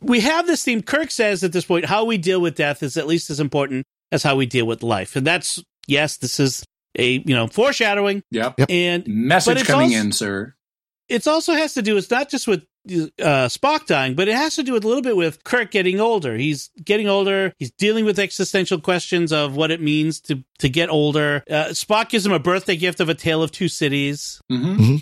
[0.00, 0.82] we have this theme.
[0.82, 3.84] Kirk says at this point, how we deal with death is at least as important
[4.12, 6.64] as how we deal with life, and that's yes, this is
[6.96, 8.54] a you know foreshadowing, Yep.
[8.58, 8.70] Yep.
[8.70, 10.54] and Message coming also- in, sir.
[11.08, 11.96] it also has to do.
[11.96, 15.02] It's not just with uh, Spock dying, but it has to do with a little
[15.02, 16.36] bit with Kirk getting older.
[16.36, 17.54] He's getting older.
[17.58, 21.42] He's dealing with existential questions of what it means to to get older.
[21.48, 24.40] Uh, Spock gives him a birthday gift of a tale of two cities.
[24.50, 24.96] hmm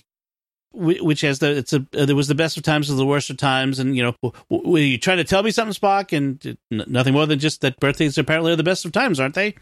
[0.72, 3.04] wh- which has the it's a uh, there was the best of times and the
[3.06, 5.74] worst of times and you know w- w- were you trying to tell me something
[5.74, 8.92] spock and uh, n- nothing more than just that birthdays apparently are the best of
[8.92, 9.54] times aren't they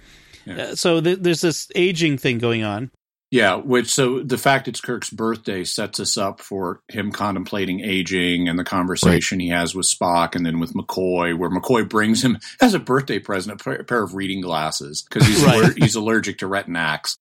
[0.47, 0.57] Yeah.
[0.57, 2.91] uh, so th- there's this aging thing going on
[3.31, 8.49] Yeah, which so the fact it's Kirk's birthday sets us up for him contemplating aging
[8.49, 12.39] and the conversation he has with Spock and then with McCoy, where McCoy brings him
[12.61, 15.63] as a birthday present a pair- a pair of reading glasses because he's Right.
[15.63, 17.17] aller- he's allergic to retinax.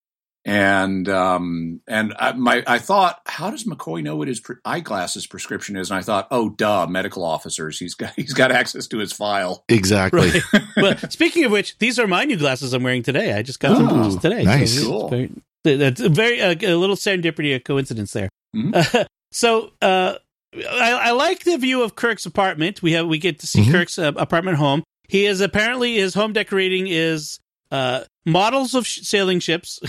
[0.46, 5.28] And um and I, my I thought, how does McCoy know what his pre- eyeglasses
[5.28, 5.92] prescription is?
[5.92, 7.78] And I thought, oh, duh, medical officers.
[7.78, 9.64] He's got he's got access to his file.
[9.68, 10.30] Exactly.
[10.54, 13.60] right well speaking of which these are my new glasses i'm wearing today i just
[13.60, 14.78] got them just today nice.
[14.78, 15.10] it's Cool.
[15.10, 15.30] very,
[15.64, 19.06] that's a very uh, a little serendipity a coincidence there Mhm.
[19.32, 20.16] so uh
[20.56, 22.82] I, I like the view of Kirk's apartment.
[22.82, 23.72] We have we get to see Mhm.
[23.72, 24.82] Kirk's uh, apartment home.
[25.08, 27.40] He is apparently his home decorating is
[27.72, 29.80] uh, models of sh- sailing ships,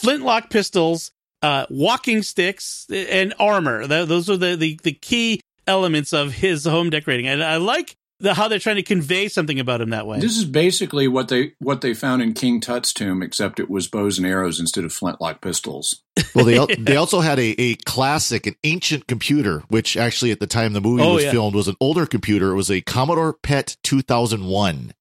[0.00, 1.10] flintlock pistols,
[1.42, 3.86] uh, walking sticks, and armor.
[3.86, 7.26] Th- those are the, the the key elements of his home decorating.
[7.26, 10.18] And I like the how they're trying to convey something about him that way.
[10.20, 13.88] This is basically what they what they found in King Tut's tomb, except it was
[13.88, 16.02] bows and arrows instead of flintlock pistols.
[16.34, 20.40] Well, they al- they also had a, a classic, an ancient computer, which actually at
[20.40, 21.30] the time the movie Oh, was yeah.
[21.32, 22.52] filmed was an older computer.
[22.52, 24.94] It was a Commodore PET 2001,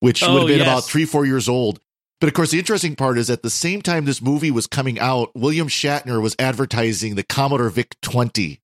[0.00, 0.66] which Oh, would have been yes.
[0.66, 1.78] about three four years old.
[2.22, 4.96] But of course, the interesting part is at the same time this movie was coming
[5.00, 8.60] out, William Shatner was advertising the Commodore VIC 20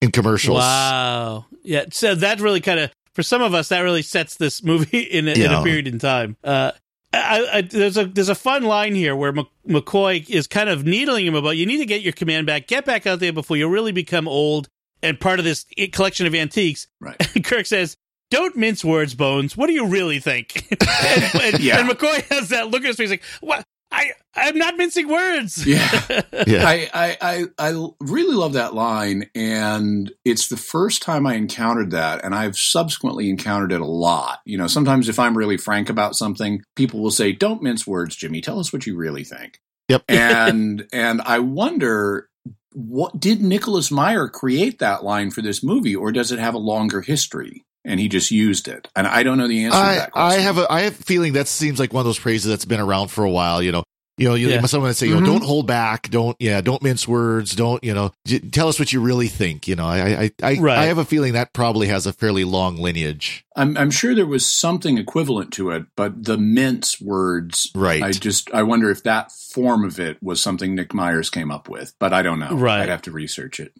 [0.00, 0.60] in commercials.
[0.60, 1.44] Wow.
[1.62, 1.84] Yeah.
[1.92, 5.28] So that really kind of, for some of us, that really sets this movie in
[5.28, 6.38] a, in a period in time.
[6.42, 6.70] Uh,
[7.12, 9.34] I, I, there's a there's a fun line here where
[9.68, 12.86] McCoy is kind of needling him about you need to get your command back, get
[12.86, 14.70] back out there before you really become old
[15.02, 16.88] and part of this collection of antiques.
[16.98, 17.18] Right.
[17.44, 17.98] Kirk says,
[18.30, 19.56] "Don't mince words, Bones.
[19.56, 21.80] What do you really think?" and, and, Yeah.
[21.80, 23.64] and McCoy has that look at his face like, "What?
[23.92, 25.88] I I'm not mincing words." Yeah.
[26.46, 26.68] Yeah.
[26.68, 31.90] I, I, I, I really love that line, and it's the first time I encountered
[31.92, 34.40] that, and I've subsequently encountered it a lot.
[34.44, 38.14] You know, sometimes if I'm really frank about something, people will say, "Don't mince words,
[38.14, 38.40] Jimmy.
[38.42, 39.58] Tell us what you really think."
[39.88, 40.04] Yep.
[40.08, 42.28] and and I wonder,
[42.74, 46.58] what did Nicholas Meyer create that line for this movie, or does it have a
[46.58, 47.64] longer history?
[47.88, 50.34] And he just used it, and I don't know the answer to I, that I
[50.38, 52.80] have a I have a feeling that seems like one of those phrases that's been
[52.80, 53.62] around for a while.
[53.62, 53.84] You know,
[54.18, 54.60] you know, you Yeah.
[54.66, 55.20] someone would say, you Mhm.
[55.20, 58.80] know, don't hold back, don't yeah, don't mince words, don't you know, j- tell us
[58.80, 59.68] what you really think.
[59.68, 60.78] You know, I I I, Right.
[60.78, 63.44] I have a feeling that probably has a fairly long lineage.
[63.54, 68.02] I'm, I'm sure there was something equivalent to it, but the mince words, Right.
[68.02, 71.68] I just I wonder if that form of it was something Nick Myers came up
[71.68, 72.50] with, but I don't know.
[72.56, 72.80] Right.
[72.80, 73.72] I'd have to research it.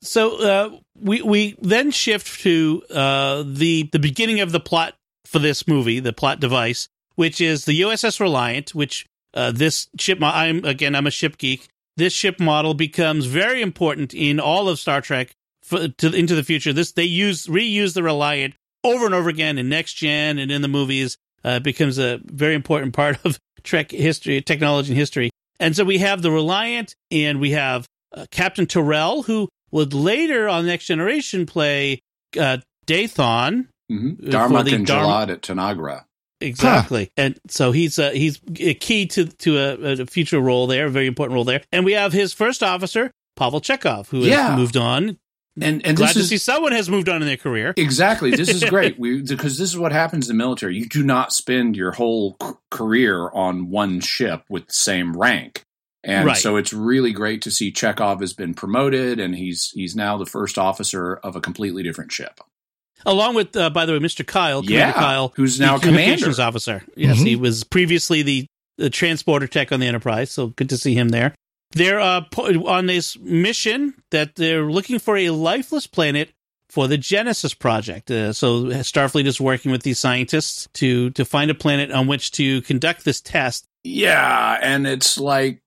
[0.00, 4.94] So uh, we we then shift to uh, the the beginning of the plot
[5.24, 10.18] for this movie, the plot device, which is the USS Reliant, which uh, this ship.
[10.22, 11.68] I'm again, I'm a ship geek.
[11.96, 16.44] This ship model becomes very important in all of Star Trek for, to into the
[16.44, 16.72] future.
[16.72, 18.54] This they use reuse the Reliant
[18.84, 21.16] over and over again in Next Gen and in the movies.
[21.42, 25.30] Uh, becomes a very important part of Trek history, technology, and history.
[25.60, 30.48] And so we have the Reliant, and we have uh, Captain Terrell, who would later
[30.48, 32.00] on Next Generation play
[32.38, 33.66] uh, Dathon.
[33.90, 36.04] hmm Uh, Darmok and Dharma- Jalad at Tanagra.
[36.40, 40.86] Exactly, and so he's uh, he's a key to to a, a future role there,
[40.86, 41.62] a very important role there.
[41.72, 44.48] And we have his first officer, Pavel Chekov, who Yeah.
[44.50, 45.16] has moved on.
[45.60, 47.72] And and Glad this to is see someone has moved on in their career.
[47.76, 48.98] exactly this is great.
[48.98, 50.76] We because this is what happens in the military.
[50.76, 55.62] You do not spend your whole c- career on one ship with the same rank.
[56.06, 56.36] And Right.
[56.36, 60.26] so it's really great to see Chekov has been promoted and he's he's now the
[60.26, 62.40] first officer of a completely different ship.
[63.06, 64.26] Along with, uh, by the way, Mr.
[64.26, 66.42] Kyle, Commander Yeah, Kyle, who's now communications commander.
[66.42, 66.82] officer.
[66.96, 67.26] Yes, Mhm.
[67.26, 68.46] he was previously the,
[68.78, 71.34] the transporter tech on the Enterprise, so good to see him there.
[71.72, 76.30] They're uh, on this mission that they're looking for a lifeless planet
[76.70, 78.10] for the Genesis project.
[78.10, 82.30] Uh, so Starfleet is working with these scientists to to find a planet on which
[82.32, 83.64] to conduct this test.
[83.82, 85.60] Yeah, and it's like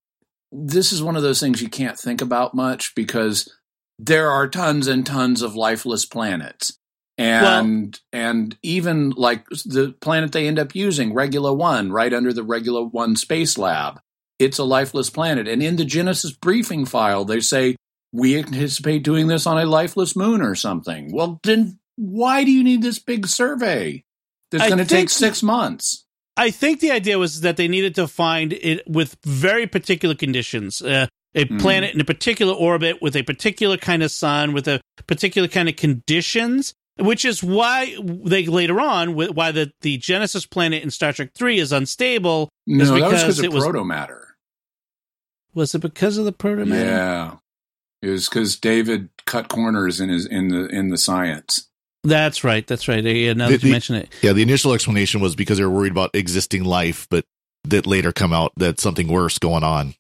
[0.52, 3.52] this is one of those things you can't think about much because
[4.00, 6.78] there are tons and tons of lifeless planets.
[7.20, 12.44] And and even like the planet they end up using, Regula I, right under the
[12.44, 14.00] Regula 1 space lab.
[14.38, 15.48] It's a lifeless planet.
[15.48, 17.76] And in the Genesis briefing file, they say
[18.14, 21.12] we anticipate doing this on a lifeless moon or something.
[21.12, 24.04] Well, then why do you need this big survey?
[24.52, 26.06] That's going to take 6 months.
[26.38, 30.82] I think the idea was that they needed to find it with very particular conditions.
[30.82, 34.82] Uh, a planet in a particular orbit with a particular kind of sun with a
[35.06, 40.82] particular kind of conditions which is why they later on why the, the genesis planet
[40.82, 44.36] in star trek 3 is unstable No, is that was because because of proto matter.
[45.54, 47.36] was it because of the proto matter Yeah,
[48.02, 51.67] it was because David cut corners in his in the in the science.
[52.04, 54.74] That's right that's right yeah, now The- that you the- mention it Yeah, the initial
[54.74, 57.26] explanation was because they were worried about existing life, but
[57.66, 59.94] that later come out that something worse going on.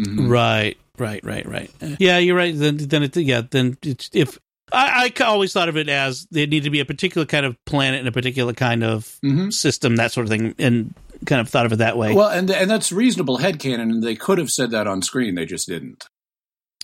[0.00, 0.28] Mhm.
[0.30, 1.70] Right, right, right, right.
[1.98, 2.56] Yeah, you're right.
[2.56, 4.38] Then, then it, yeah, then it's, if
[4.72, 7.56] I, I always thought of it as there need to be a particular kind of
[7.66, 9.52] planet and a particular kind of Mhm.
[9.52, 12.14] system, that sort of thing, and kind of thought of it that way.
[12.14, 15.34] Well, and and that's reasonable headcanon, and they could have said that on screen.
[15.34, 16.06] They just didn't.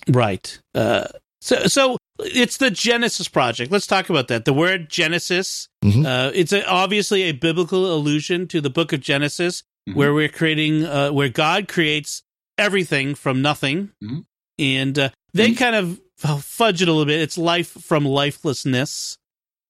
[0.07, 0.59] right.
[0.75, 1.05] Uh,
[1.43, 3.71] so, so it's the Genesis project.
[3.71, 4.45] Let's talk about that.
[4.45, 5.67] The word Genesis.
[5.83, 6.05] Mhm.
[6.05, 9.95] Uh, it's a, obviously a biblical allusion to the Book of Genesis, Mhm.
[9.95, 12.23] where we're creating, uh, where God creates
[12.57, 14.25] everything from nothing, Mhm.
[14.57, 15.57] and uh, they Mhm.
[15.57, 15.99] kind of
[16.43, 17.19] fudge it a little bit.
[17.19, 19.17] It's life from lifelessness,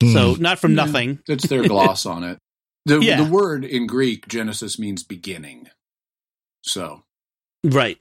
[0.02, 0.86] so not from Yeah.
[0.86, 1.20] nothing.
[1.28, 2.38] That's their gloss on it.
[2.86, 3.24] The Yeah.
[3.24, 5.70] the word in Greek Genesis means beginning.
[6.64, 7.04] So
[7.64, 7.98] Right.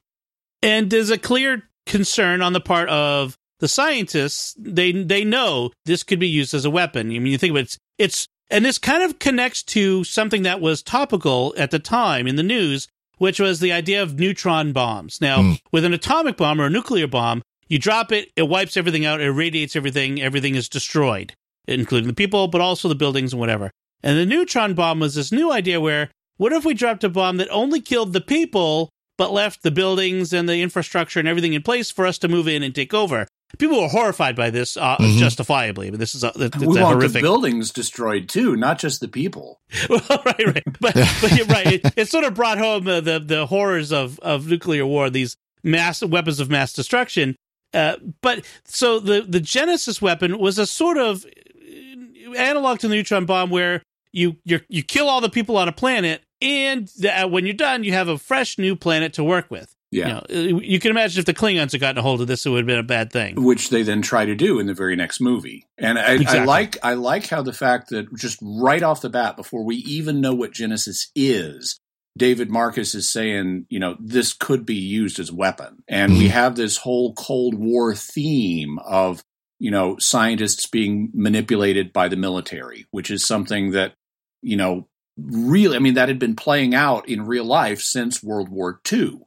[0.60, 4.54] And there's a clear concern on the part of the scientists.
[4.58, 7.06] They they know this could be used as a weapon.
[7.06, 10.42] I mean, you think about it, it's it's and this kind of connects to something
[10.42, 12.86] that was topical at the time in the news,
[13.16, 15.18] which was the idea of neutron bombs.
[15.22, 15.58] Now, Mm.
[15.72, 19.22] with an atomic bomb or a nuclear bomb, you drop it, it wipes everything out,
[19.22, 21.32] it irradiates everything, everything is destroyed,
[21.66, 23.70] including the people, but also the buildings and whatever.
[24.02, 27.36] And the neutron bomb was this new idea where what if we dropped a bomb
[27.38, 31.62] that only killed the people but left the buildings and the infrastructure and everything in
[31.62, 33.26] place for us to move in and take over?
[33.58, 35.18] People were horrified by this, uh, Mhm.
[35.18, 35.90] justifiably.
[35.90, 37.22] But this is a, it's we a want the horrific.
[37.22, 39.60] buildings destroyed too, not just the people.
[39.90, 40.62] right, right.
[40.80, 41.66] But, but you're right.
[41.66, 45.10] It, it sort of brought home uh, the the horrors of of nuclear war.
[45.10, 47.36] These mass weapons of mass destruction.
[47.74, 52.94] Uh, but so the the Genesis weapon was a sort of uh, analog to the
[52.94, 53.82] neutron bomb, where
[54.12, 57.84] you you you kill all the people on a planet, and uh, when you're done,
[57.84, 59.74] you have a fresh new planet to work with.
[59.92, 60.22] Yeah.
[60.30, 62.50] You, know, you can imagine if the Klingons had gotten a hold of this, it
[62.50, 63.44] would have been a bad thing.
[63.44, 65.66] which they then try to do in the very next movie.
[65.76, 69.36] And I, I like I like how the fact that just right off the bat,
[69.36, 71.78] before we even know what Genesis is,
[72.16, 76.20] David Marcus is saying, you know, this could be used as a weapon, and we
[76.20, 76.28] mm-hmm.
[76.28, 79.22] have this whole Cold War theme of
[79.58, 83.92] you know scientists being manipulated by the military, which is something that
[84.40, 84.88] you know
[85.18, 89.20] really, I mean, that had been playing out in real life since World War II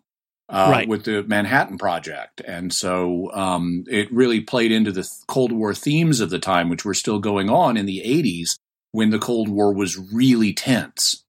[0.49, 0.87] uh, Right.
[0.87, 2.41] with the Manhattan Project.
[2.45, 6.85] And so um, it really played into the Cold War themes of the time, which
[6.85, 8.57] were still going on in the 80s
[8.91, 11.23] when the Cold War was really tense.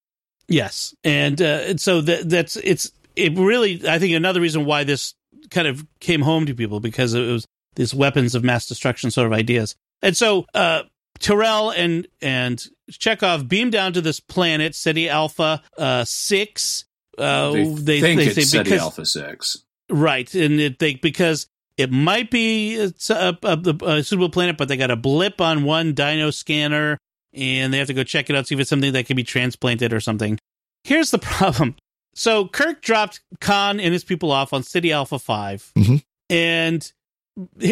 [0.48, 3.82] Yes, and, uh, so that that's it's it really.
[3.88, 5.14] I think another reason why this
[5.50, 9.26] kind of came home to people because it was these weapons of mass destruction sort
[9.26, 9.74] of ideas.
[10.02, 10.82] And so uh,
[11.18, 16.84] Terrell and and Chekov beam down to this planet, Ceti Alpha uh, Six.
[17.18, 19.58] Uh, they, they think they it's say Ceti because Alpha 6.
[19.90, 21.46] right, and it, they because
[21.76, 25.64] it might be it's a, a, a suitable planet, but they got a blip on
[25.64, 26.98] one dyno scanner,
[27.34, 29.24] and they have to go check it out, see if it's something that can be
[29.24, 30.38] transplanted or something.
[30.84, 31.76] Here's the problem.
[32.14, 36.02] So Kirk dropped Khan and his people off on Ceti Alpha 5 Mhm.
[36.30, 36.92] and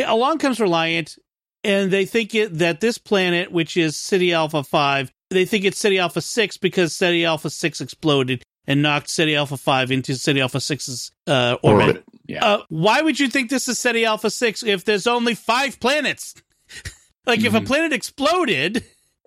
[0.06, 1.16] along comes Reliant,
[1.62, 5.78] and they think it, that this planet, which is Ceti Alpha 5, they think it's
[5.78, 10.40] Ceti Alpha 6 because Ceti Alpha 6 exploded and knocked Ceti Alpha 5 into Ceti
[10.40, 11.86] Alpha 6's uh, orbit.
[11.88, 12.04] Orbit.
[12.26, 12.44] Yeah.
[12.44, 16.34] Uh, why would you think this is Ceti Alpha 6 if there's only five planets?
[17.26, 17.66] like, if a Mhm.
[17.66, 18.84] planet exploded,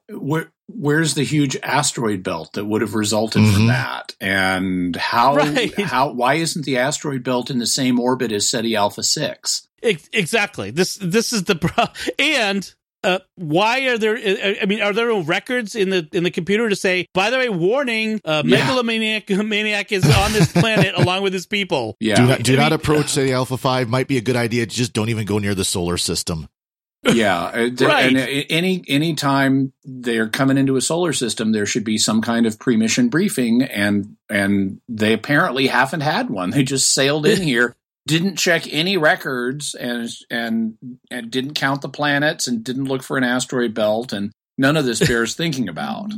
[0.10, 3.68] Where, where's the huge asteroid belt that would have resulted from Mhm.
[3.68, 4.16] that?
[4.22, 5.78] And how, Right.
[5.82, 9.68] how, why isn't the asteroid belt in the same orbit as Ceti Alpha 6?
[9.84, 10.72] ex- exactly.
[10.72, 11.86] This this is the pro-
[12.20, 12.74] and
[13.08, 14.18] uh, why are there?
[14.62, 17.50] I mean, are there records in the in the computer to say, by the way,
[17.50, 18.58] warning, uh, Yeah.
[18.60, 21.96] megalomaniac maniac is on this planet along with his people?
[22.00, 22.16] Yeah.
[22.16, 23.90] Do not, do not mean- approach say Alpha Five.
[23.90, 24.66] Might be a good idea.
[24.66, 26.48] Just don't even go near the solar system.
[27.14, 28.08] yeah, uh, Right.
[28.08, 32.22] and uh, any any time they're coming into a solar system, there should be some
[32.22, 36.50] kind of pre-mission briefing, and and they apparently haven't had one.
[36.50, 37.76] They just sailed in here,
[38.08, 40.78] didn't check any records, and and
[41.12, 44.86] and didn't count the planets, and didn't look for an asteroid belt, and none of
[44.86, 46.12] this bears thinking about.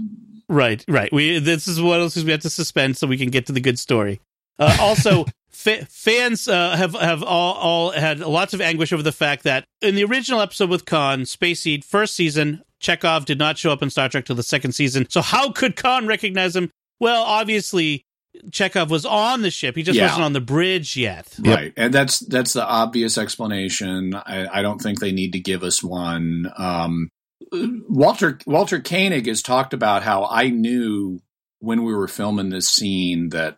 [0.47, 1.11] Right, right.
[1.11, 3.59] We this is what else we have to suspend so we can get to the
[3.59, 4.21] good story.
[4.57, 9.11] Uh, also, fa- fans uh, have have all all had lots of anguish over the
[9.11, 13.57] fact that in the original episode with Khan, Space Seed, first season, Chekov did not
[13.57, 15.07] show up in Star Trek till the second season.
[15.09, 16.71] So how could Khan recognize him?
[16.99, 18.05] Well, obviously
[18.51, 19.75] Chekov was on the ship.
[19.75, 20.05] He just Yeah.
[20.05, 21.27] wasn't on the bridge yet.
[21.43, 21.55] Yep.
[21.57, 24.13] Right, and that's that's the obvious explanation.
[24.15, 26.51] I, I don't think they need to give us one.
[26.57, 27.09] Um,
[27.51, 31.21] Walter Walter Koenig has talked about how I knew
[31.59, 33.57] when we were filming this scene that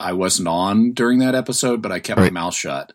[0.00, 2.32] I wasn't on during that episode, but I kept Right.
[2.32, 2.92] my mouth shut.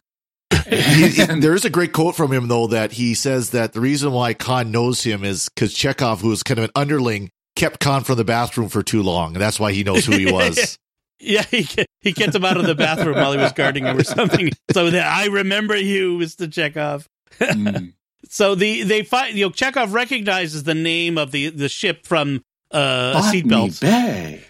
[0.68, 3.74] He- he- And- there is a great quote from him though that he says that
[3.74, 7.30] the reason why Khan knows him is because Chekov, who was kind of an underling,
[7.56, 10.26] kept Khan from the bathroom for too long, and that's why he knows who he
[10.32, 10.78] was.
[11.22, 13.98] Yeah, he ke- he kept him out of the bathroom while he was guarding him
[13.98, 14.52] or something.
[14.74, 17.06] So that I remember you, Mister Chekov.
[17.40, 17.94] Mm.
[18.30, 22.44] So the they find you know Chekov recognizes the name of the the ship from
[22.72, 23.82] uh, Botany seatbelt.
[23.82, 24.44] Bay.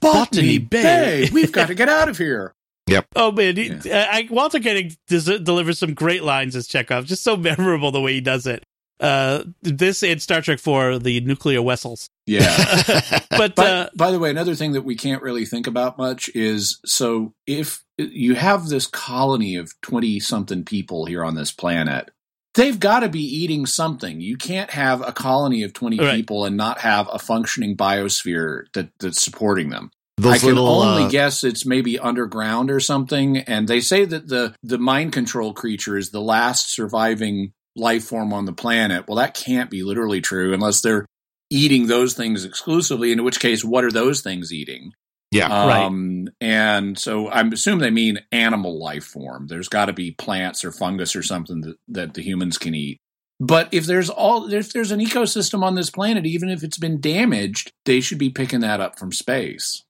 [0.00, 1.28] Botany Bay.
[1.32, 2.52] We've got to get out of here.
[2.88, 3.06] Yep.
[3.16, 7.06] Oh man, he, uh, I, Walter Koenig des- delivers some great lines as Chekov.
[7.06, 8.64] Just so memorable the way he does it.
[9.02, 12.08] Uh, this and Star Trek for the nuclear vessels.
[12.26, 13.20] Yeah.
[13.30, 16.30] But By, uh, by the way, another thing that we can't really think about much
[16.34, 22.10] is so if you have this colony of 20 something people here on this planet,
[22.54, 24.20] they've got to be eating something.
[24.20, 26.14] You can't have a colony of 20 Right.
[26.14, 29.90] people and not have a functioning biosphere that, that's supporting them.
[30.18, 33.38] Those I can little, only uh, guess it's maybe underground or something.
[33.38, 38.32] And they say that the, the mind control creature is the last surviving life form
[38.32, 39.06] on the planet.
[39.06, 41.06] Well, that can't be literally true unless they're
[41.50, 44.92] eating those things exclusively, in which case, what are those things eating?
[45.32, 45.84] yeah, Right.
[45.84, 49.46] Um, And so I'm assuming they mean animal life form.
[49.48, 52.98] There's got to be plants or fungus or something that, that the humans can eat.
[53.40, 57.00] But if there's all if there's an ecosystem on this planet, even if it's been
[57.00, 59.82] damaged, they should be picking that up from space.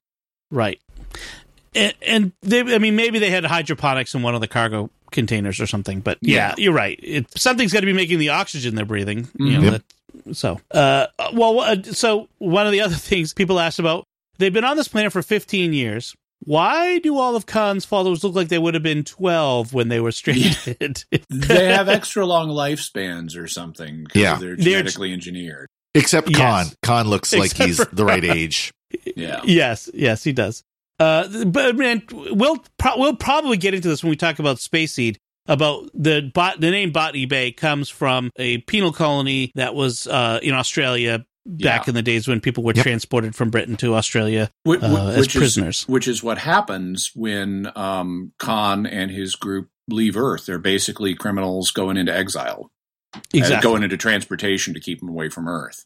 [0.49, 0.79] Right.
[1.75, 5.61] And, and they, I mean, maybe they had hydroponics in one of the cargo containers
[5.61, 6.55] or something, but yeah, Yeah.
[6.57, 6.99] you're right.
[7.01, 9.29] It, something's got to be making the oxygen they're breathing.
[9.39, 9.71] You know, Mhm.
[10.25, 14.03] that, so, uh, well, uh, so one of the other things people asked about,
[14.39, 16.13] they've been on this planet for 15 years.
[16.45, 20.01] Why do all of Khan's followers look like they would have been 12 when they
[20.01, 21.05] were stranded?
[21.29, 24.05] They have extra long lifespans or something.
[24.07, 24.35] 'cause Yeah.
[24.39, 25.67] they're They're- genetically engineered.
[25.95, 26.37] except Yes.
[26.39, 26.65] Khan.
[26.83, 28.71] Khan looks like he's for the right age.
[29.15, 29.39] Yeah.
[29.45, 30.63] Yes, yes, he does.
[31.03, 34.93] Uh, but man, we'll pro- we'll probably get into this when we talk about Space
[34.93, 35.17] Seed.
[35.45, 40.39] About the bot, the name Botany Bay comes from a penal colony that was uh,
[40.41, 41.89] in Australia back Yeah.
[41.89, 42.83] in the days when people were Yep.
[42.83, 45.81] transported from Britain to Australia Wh- wh- uh, as which prisoners.
[45.81, 50.45] Is, which is what happens when um, Khan and his group leave Earth.
[50.45, 52.71] They're basically criminals going into exile,
[53.13, 55.83] uh, going into transportation to keep them away from Earth.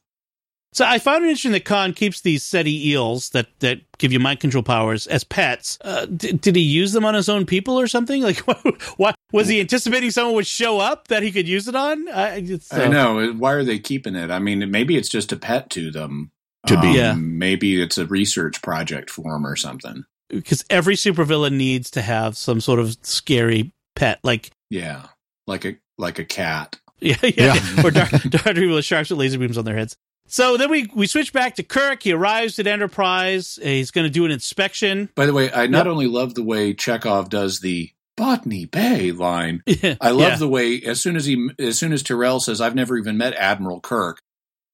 [0.77, 4.19] So I found it interesting that Khan keeps these Ceti eels that, that give you
[4.19, 5.79] mind control powers as pets.
[5.81, 8.21] Uh, d- did he use them on his own people or something?
[8.21, 8.59] Like, what,
[8.97, 12.07] what was he anticipating someone would show up that he could use it on?
[12.09, 13.31] I, it's, I uh, know.
[13.33, 14.29] Why are they keeping it?
[14.29, 16.29] I mean, maybe it's just a pet to them.
[16.67, 16.89] Could be.
[16.89, 17.13] Um, Yeah.
[17.17, 20.03] Maybe it's a research project for them or something.
[20.29, 25.07] because every supervillain needs to have some sort of scary pet, like Yeah,
[25.47, 26.79] like a like a cat.
[26.99, 27.83] yeah, yeah, Yeah.
[27.83, 29.97] or dark, dark people with sharks with laser beams on their heads.
[30.27, 32.03] So then we we switch back to Kirk.
[32.03, 33.57] He arrives at Enterprise.
[33.61, 35.09] He's going to do an inspection.
[35.15, 35.91] By the way, I not Yep.
[35.91, 39.63] only love the way Chekov does the Botany Bay line.
[39.67, 40.35] Yeah, I love yeah.
[40.37, 43.33] the way as soon as he as soon as Terrell says, "I've never even met
[43.35, 44.19] Admiral Kirk,"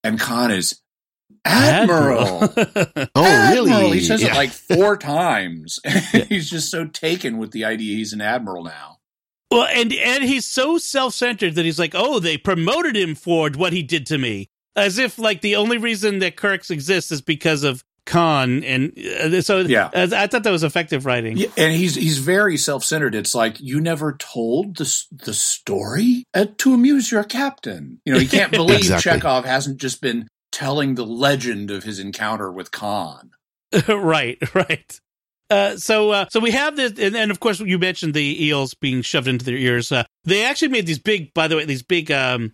[0.04, 0.80] and Khan is
[1.46, 2.50] Admiral.
[3.16, 3.66] Oh, Admiral!
[3.82, 4.00] really?
[4.00, 4.32] He says Yeah.
[4.32, 5.80] it like four times.
[6.30, 8.98] he's just so taken with the idea he's an admiral now.
[9.52, 13.50] well, and and he's so self centered that he's like, oh, they promoted him for
[13.52, 17.22] what he did to me, as if like the only reason that Kirk exists is
[17.22, 18.64] because of Khan.
[18.64, 19.90] And uh, so Yeah.
[19.94, 21.38] uh, I thought that was effective writing.
[21.38, 23.16] Yeah, and he's he's very self centered.
[23.16, 28.02] It's like you never told the the story uh, to amuse your captain.
[28.06, 29.12] You know, he can't believe Exactly.
[29.22, 33.32] Chekov hasn't just been telling the legend of his encounter with Khan.
[33.88, 35.00] right, right.
[35.50, 38.74] Uh, so, uh, so we have this, and, and of course, you mentioned the eels
[38.74, 39.92] being shoved into their ears.
[39.92, 42.54] Uh, they actually made these big, by the way, these big um,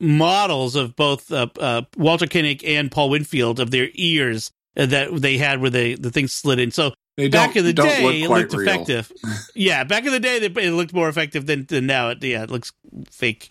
[0.00, 5.38] models of both uh, uh, Walter Koenig and Paul Winfield of their ears that they
[5.38, 6.70] had where they the things slid in.
[6.70, 8.68] So They back in the day, look it looked real.
[8.68, 9.12] effective.
[9.54, 12.10] yeah, back in the day, it looked more effective than, than now.
[12.10, 12.72] It, yeah, it looks
[13.10, 13.50] fake.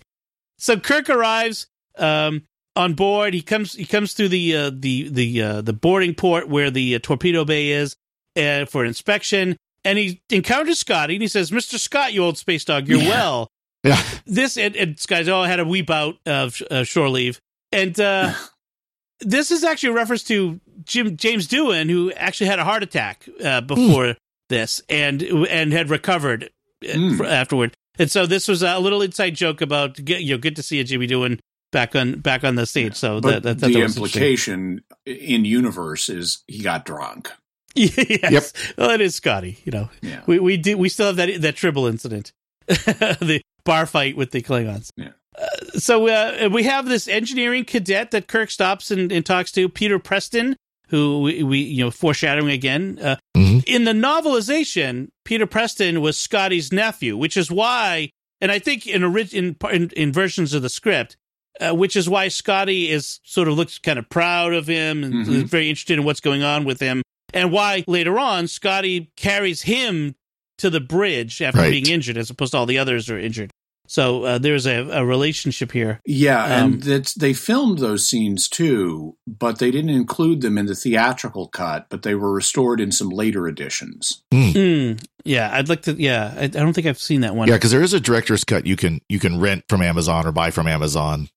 [0.57, 1.67] So Kirk arrives
[1.97, 2.43] um,
[2.75, 3.33] on board.
[3.33, 3.73] He comes.
[3.73, 7.43] He comes through the uh, the the uh, the boarding port where the uh, torpedo
[7.45, 7.95] bay is
[8.37, 11.15] uh, for inspection, and he encounters Scotty.
[11.15, 13.09] And he says, "Mister Scott, you old space dog, you're Yeah.
[13.09, 13.47] well."
[13.87, 14.01] Yeah.
[14.25, 17.39] This and, and oh, I had a weep out of uh, shore leave,
[17.71, 18.33] and uh,
[19.19, 23.27] this is actually a reference to Jim James Doohan, who actually had a heart attack
[23.43, 24.15] uh, before
[24.49, 26.49] this, and and had recovered
[26.83, 27.27] Mm.
[27.27, 27.73] afterward.
[27.97, 30.83] And so this was a little inside joke about you know good to see a
[30.83, 31.39] Jimmy Doohan
[31.71, 32.93] back on back on the stage.
[32.95, 37.31] So that, that, that the implication in universe is he got drunk.
[37.75, 38.53] yes.
[38.77, 39.57] Well, it is Scotty.
[39.65, 40.21] You know, Yeah.
[40.27, 42.31] we we do we still have that that Tribble incident,
[42.67, 44.89] the bar fight with the Klingons.
[44.97, 45.09] Yeah.
[45.37, 45.45] Uh,
[45.77, 49.99] so uh, we have this engineering cadet that Kirk stops and, and talks to, Peter
[49.99, 50.55] Preston,
[50.89, 52.97] who we, we you know foreshadowing again.
[53.01, 53.63] Uh, Mhm.
[53.67, 58.09] In the novelization, Peter Preston was Scotty's nephew, which is why,
[58.41, 61.15] and I think in orig- in in, in versions of the script.
[61.59, 65.25] Uh, which is why Scotty is sort of looks kind of proud of him and
[65.25, 65.43] Mhm.
[65.45, 67.01] is very interested in what's going on with him
[67.33, 70.13] and why later on Scotty carries him
[70.59, 71.71] to the bridge after Right.
[71.71, 73.49] being injured, as opposed to all the others are injured.
[73.87, 76.01] So uh, there's a, a relationship here.
[76.05, 80.65] Yeah, Um, and that's they filmed those scenes too, but they didn't include them in
[80.65, 84.21] the theatrical cut, but they were restored in some later editions.
[84.33, 85.93] Mm, yeah, I'd like to.
[85.93, 87.47] Yeah, I, I don't think I've seen that one.
[87.47, 90.31] Yeah, because there is a director's cut you can you can rent from Amazon or
[90.31, 91.29] buy from Amazon.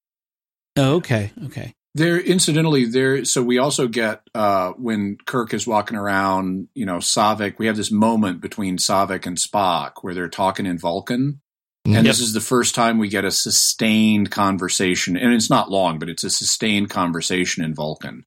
[0.76, 1.74] Oh, okay, okay.
[1.94, 3.24] There, incidentally, there.
[3.24, 7.59] So we also get uh, when Kirk is walking around, you know, Saavik.
[7.59, 11.40] We have this moment between Saavik and Spock where they're talking in Vulcan,
[11.85, 12.05] and Yep.
[12.05, 16.09] this is the first time we get a sustained conversation, and it's not long, but
[16.09, 18.24] it's a sustained conversation in Vulcan.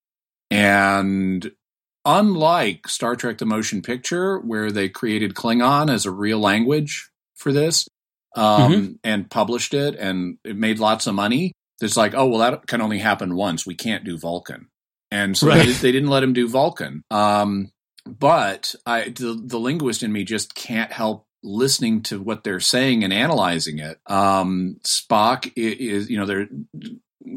[0.52, 1.52] And
[2.06, 7.52] unlike Star Trek: The Motion Picture, where they created Klingon as a real language for
[7.52, 7.88] this
[8.36, 11.54] um, and published it, and it made lots of money.
[11.82, 13.66] It's like, oh well, that can only happen once.
[13.66, 14.68] We can't do Vulcan,
[15.12, 15.66] and so Right.
[15.66, 17.04] they, they didn't let him do Vulcan.
[17.12, 17.70] Um,
[18.06, 23.04] but I, the, the linguist in me just can't help listening to what they're saying
[23.04, 24.00] and analyzing it.
[24.08, 26.48] Um, Spock is, you know, there.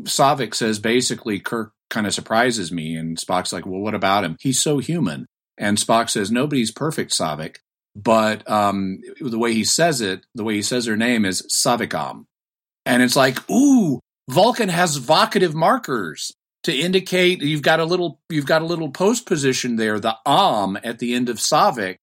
[0.03, 4.37] Saavik says basically Kirk kind of surprises me, and Spock's like, "Well, what about him?
[4.41, 5.27] He's so human."
[5.59, 7.57] And Spock says, "Nobody's perfect, Saavik."
[7.95, 12.27] But um, the way he says it, the way he says her name is Saavikam,
[12.85, 16.33] and it's like, ooh, Vulcan has vocative markers
[16.65, 20.77] to indicate you've got a little you've got a little post position there, the om
[20.83, 21.99] at the end of Saavik.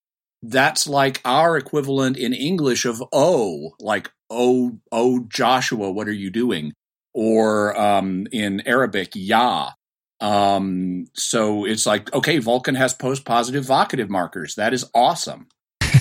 [0.46, 6.30] That's like our equivalent in English of oh, like oh oh Joshua, what are you
[6.30, 6.74] doing?
[7.14, 9.72] Or um, in Arabic, ya.
[10.20, 14.56] Um, so it's like okay, Vulcan has post positive vocative markers.
[14.56, 15.48] That is awesome.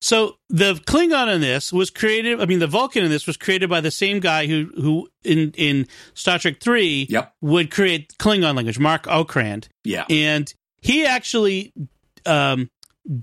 [0.00, 2.40] So the Klingon in this was created.
[2.40, 5.52] I mean, the Vulcan in this was created by the same guy who who in
[5.56, 7.34] in Star Trek Three Yep.
[7.40, 9.68] would create Klingon language, Mark Okrand.
[9.84, 10.04] Yeah.
[10.08, 11.72] and he actually
[12.26, 12.70] um,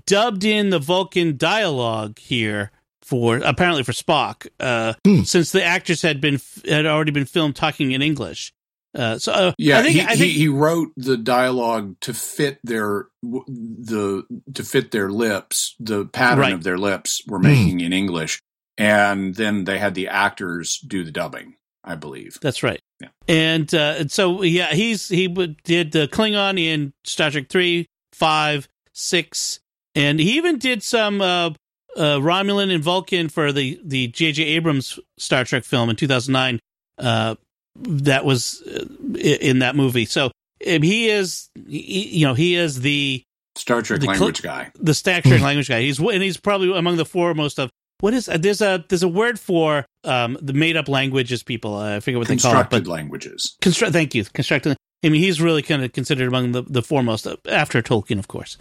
[0.06, 2.70] dubbed in the Vulcan dialogue here
[3.02, 5.22] for apparently for Spock, uh, Hmm.
[5.22, 8.52] since the actors had been had already been filmed talking in English.
[8.94, 12.14] Uh, so uh, Yeah, I think, he, I think he he wrote the dialogue to
[12.14, 14.24] fit their the
[14.54, 16.52] to fit their lips, the pattern Right.
[16.54, 17.44] of their lips were Hmm.
[17.46, 18.40] making in English,
[18.78, 21.54] and then they had the actors do the dubbing.
[21.88, 22.36] I believe.
[22.42, 22.80] That's right.
[23.00, 23.08] Yeah.
[23.28, 28.66] And, uh, and so yeah, he's he did the Klingon in Star Trek three, five,
[28.92, 29.60] six,
[29.96, 31.50] and he even did some uh,
[31.96, 34.42] uh, Romulan and Vulcan for the the J.J.
[34.44, 36.60] Abrams Star Trek film in two thousand nine.
[36.98, 37.34] Uh,
[37.74, 38.84] that was uh,
[39.18, 40.04] in that movie.
[40.06, 40.26] So
[40.66, 43.22] um, he is, he, you know, he is the
[43.54, 44.70] Star Trek The language guy.
[44.78, 45.80] the Star Trek language guy.
[45.82, 47.70] He's and he's probably among the foremost of
[48.00, 51.74] what is uh, there's a there's a word for um the made up languages people.
[51.76, 53.56] Uh, I forget what they call it, Constructed languages.
[53.62, 53.92] construct.
[53.92, 54.76] Thank you, constructed.
[55.04, 58.28] I mean, he's really kind of considered among the, the foremost uh, after Tolkien, of
[58.28, 58.56] course.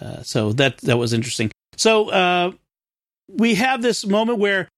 [0.00, 1.50] Uh, so that that was interesting.
[1.76, 2.52] So uh,
[3.28, 4.68] we have this moment where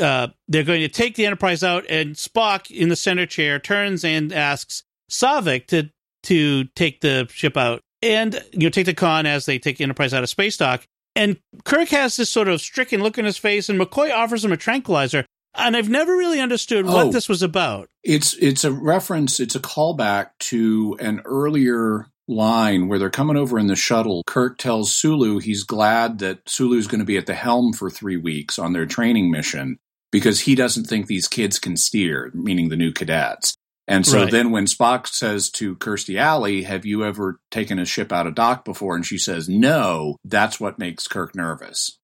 [0.00, 4.04] uh, they're going to take the Enterprise out, and Spock in the center chair turns
[4.04, 5.90] and asks Saavik to
[6.24, 10.14] to take the ship out and you know take the con as they take Enterprise
[10.14, 10.84] out of space dock.
[11.16, 14.52] And Kirk has this sort of stricken look in his face, and McCoy offers him
[14.52, 15.26] a tranquilizer.
[15.54, 16.94] And I've never really understood Oh.
[16.94, 17.88] what this was about.
[18.04, 19.40] It's it's a reference.
[19.40, 24.22] It's a callback to an earlier line where they're coming over in the shuttle.
[24.26, 28.16] Kirk tells Sulu he's glad that Sulu's going to be at the helm for three
[28.16, 29.78] weeks on their training mission
[30.12, 33.54] because he doesn't think these kids can steer, meaning the new cadets.
[33.88, 34.30] And so Right.
[34.30, 38.36] then when Spock says to Kirstie Alley, Have you ever taken a ship out of
[38.36, 38.94] dock before?
[38.94, 41.98] And she says, No, that's what makes Kirk nervous.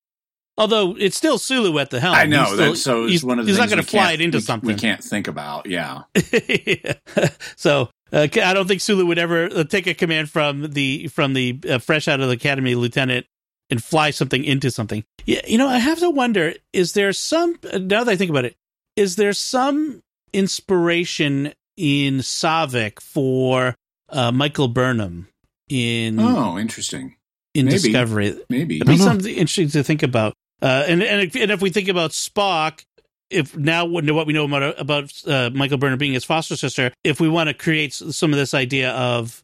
[0.58, 2.14] Although it's still Sulu at the helm.
[2.14, 2.46] I know.
[2.46, 4.38] Still- that, so it's he's, one of the he's not going to fly it into
[4.38, 4.68] we- something.
[4.68, 5.66] We can't think about.
[5.66, 6.02] Yeah.
[7.56, 11.34] so uh, I don't think Sulu would ever uh, take a command from the from
[11.34, 13.26] the uh, fresh out of the academy lieutenant
[13.70, 15.04] and fly something into something.
[15.24, 17.58] Yeah, you know, I have to wonder: is there some?
[17.72, 18.56] uh, Now that I think about it,
[18.96, 20.02] is there some
[20.32, 23.74] inspiration in Saavik for
[24.08, 25.28] uh, Michael Burnham
[25.68, 27.16] in Oh, interesting.
[27.54, 27.78] in maybe.
[27.78, 28.38] Discovery?
[28.48, 28.76] Maybe.
[28.76, 30.34] It'd be I don't something interesting to think about.
[30.62, 32.84] Uh, and and if, and if we think about Spock,
[33.30, 36.92] if now what what we know about about uh, Michael Burnham being his foster sister,
[37.04, 39.42] if we want to create some of this idea of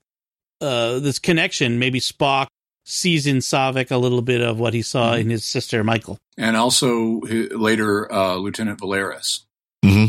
[0.60, 2.46] uh, this connection, maybe Spock
[2.84, 6.18] sees in Saavik a little bit of what he saw in his sister Michael.
[6.36, 9.40] And also hi- later, uh, Lieutenant Valeris.
[9.84, 10.06] hmm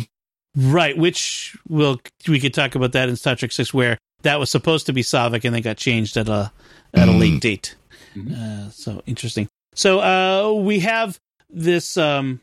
[0.56, 4.50] Right, which will we could talk about that in Star Trek Six, where that was
[4.52, 6.52] supposed to be Saavik and then got changed at a
[6.94, 7.20] at a Mm.
[7.20, 7.76] late date.
[8.16, 8.34] Mhm.
[8.68, 9.50] Uh, so interesting.
[9.76, 11.20] So uh, we have
[11.50, 12.40] this um,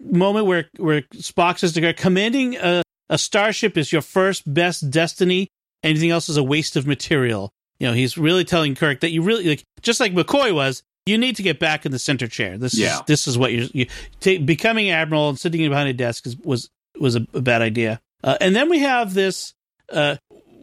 [0.00, 4.90] moment where where Spock says to Kirk, "Commanding a, a starship is your first best
[4.90, 5.48] destiny.
[5.82, 9.22] Anything else is a waste of material." You know, he's really telling Kirk that you
[9.22, 10.82] really like, just like McCoy was.
[11.04, 12.56] You need to get back in the center chair.
[12.56, 12.98] This Yeah.
[13.00, 13.86] is this is what you're you,
[14.20, 18.00] ta becoming admiral and sitting behind a desk is, was was a, a bad idea.
[18.22, 19.52] Uh, and then we have this.
[19.90, 20.16] Uh,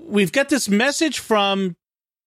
[0.05, 1.75] we've got this message from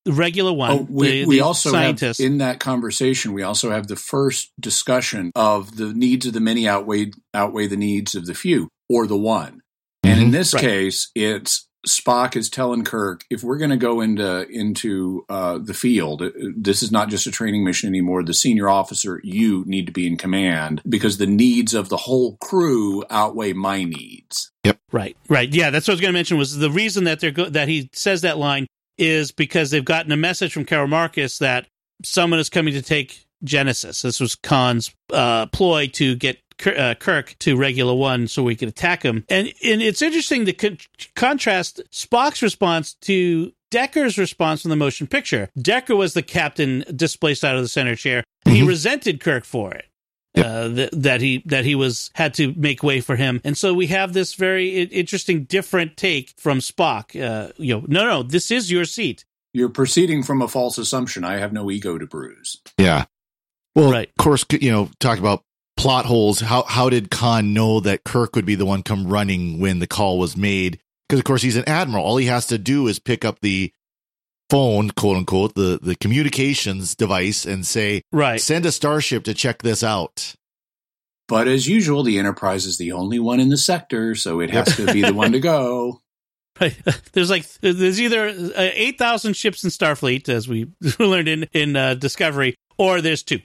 [0.05, 0.71] the Regula One.
[0.71, 2.21] Oh, we, the- we the also scientist.
[2.21, 3.33] have in that conversation.
[3.33, 7.77] We also have the first discussion of the needs of the many outweigh outweigh the
[7.77, 9.61] needs of the few or the one.
[10.03, 10.33] And in Mhm.
[10.33, 10.61] this Right.
[10.63, 15.75] case, it's Spock is telling Kirk, if we're going to go into into uh, the
[15.75, 18.23] field, uh, this is not just a training mission anymore.
[18.23, 22.37] The senior officer, you need to be in command because the needs of the whole
[22.41, 24.53] crew outweigh my needs.
[24.63, 24.79] Yep.
[24.93, 25.53] Right, right.
[25.53, 26.39] Yeah, that's what I was going to mention.
[26.39, 28.69] Was the reason that they're go- that he says that line
[28.99, 31.67] is because they've gotten a message from Carol Marcus that
[32.05, 34.03] someone is coming to take Genesis.
[34.03, 38.69] This was Khan's uh, ploy to get uh, Kirk to Regula One so we could
[38.69, 39.25] attack him.
[39.29, 40.79] And and it's interesting to con-
[41.17, 45.49] contrast Spock's response to Decker's response from the motion picture.
[45.61, 48.23] Decker was the captain displaced out of the center chair.
[48.45, 48.69] He Mhm.
[48.69, 49.87] resented Kirk for it
[50.35, 50.47] Yep.
[50.47, 53.75] uh, that, that he that he was had to make way for him, and so
[53.75, 57.15] we have this very interesting, different take from Spock.
[57.21, 59.25] Uh, you know, no, no, this is your seat.
[59.53, 61.23] You're proceeding from a false assumption.
[61.25, 62.57] I have no ego to bruise.
[62.79, 63.05] Yeah.
[63.75, 64.09] Well, Right.
[64.09, 65.43] of course, you know, talk about
[65.77, 66.41] plot holes.
[66.41, 69.87] How how did Khan know that Kirk would be the one come running when the
[69.87, 70.79] call was made?
[71.09, 72.05] Because of course he's an admiral.
[72.05, 73.71] All he has to do is pick up the
[74.51, 79.63] phone, quote unquote, the the communications device, and say, Right, "Send a starship to check
[79.63, 80.35] this out."
[81.29, 84.77] But as usual, the Enterprise is the only one in the sector, so it has
[84.77, 86.01] to be the one to go.
[86.61, 86.77] right.
[87.13, 90.67] There's like there's either uh, eight thousand ships in Starfleet, as we
[90.99, 93.41] learned in in uh, Discovery, or there's two.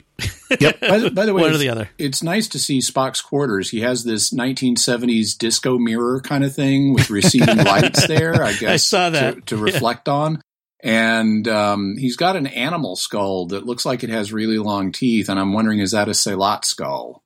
[0.60, 0.80] Yep.
[0.80, 1.90] By the, by the way, one or it's, the other.
[1.98, 3.70] it's nice to see Spock's quarters.
[3.70, 8.70] He has this 1970s disco mirror kind of thing with receding lights there, I guess.
[8.70, 9.34] I saw that.
[9.34, 10.42] To, to reflect on.
[10.80, 15.28] And um, he's got an animal skull that looks like it has really long teeth.
[15.28, 17.22] And I'm wondering, is that a sehlat skull?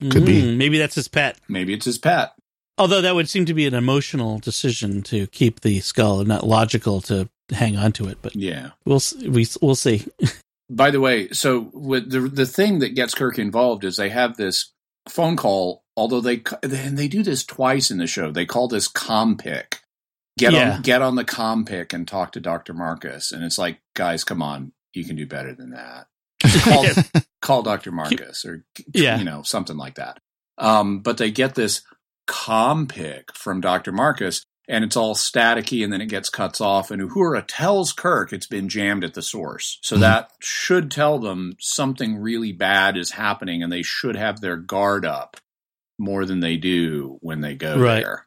[0.00, 0.42] Could be.
[0.42, 1.38] Mm, Maybe that's his pet.
[1.48, 2.32] Maybe it's his pet.
[2.78, 6.46] Although that would seem to be an emotional decision to keep the skull, and not
[6.46, 8.18] logical to hang on to it.
[8.22, 8.70] But Yeah.
[8.84, 10.06] we'll we we'll see.
[10.70, 14.36] By the way, so with the the thing that gets Kirk involved is they have
[14.36, 14.72] this
[15.08, 15.82] phone call.
[15.96, 18.30] Although they and they do this twice in the show.
[18.32, 19.74] They call this commpic.
[20.38, 20.76] Get Yeah.
[20.76, 23.32] on get on the commpic and talk to Doctor Marcus.
[23.32, 26.06] And it's like, guys, come on, you can do better than that.
[26.64, 26.86] Call,
[27.40, 28.64] call Doctor Marcus or
[28.94, 29.18] Yeah.
[29.18, 30.18] you know something like that.
[30.58, 31.82] Um, but they get this
[32.28, 34.44] commpic from Doctor Marcus.
[34.68, 36.92] And it's all staticky, and then it gets cuts off.
[36.92, 39.78] And Uhura tells Kirk it's been jammed at the source.
[39.82, 40.00] So Mhm.
[40.00, 45.04] that should tell them something really bad is happening, and they should have their guard
[45.04, 45.36] up
[45.98, 48.04] more than they do when they go Right.
[48.04, 48.26] there.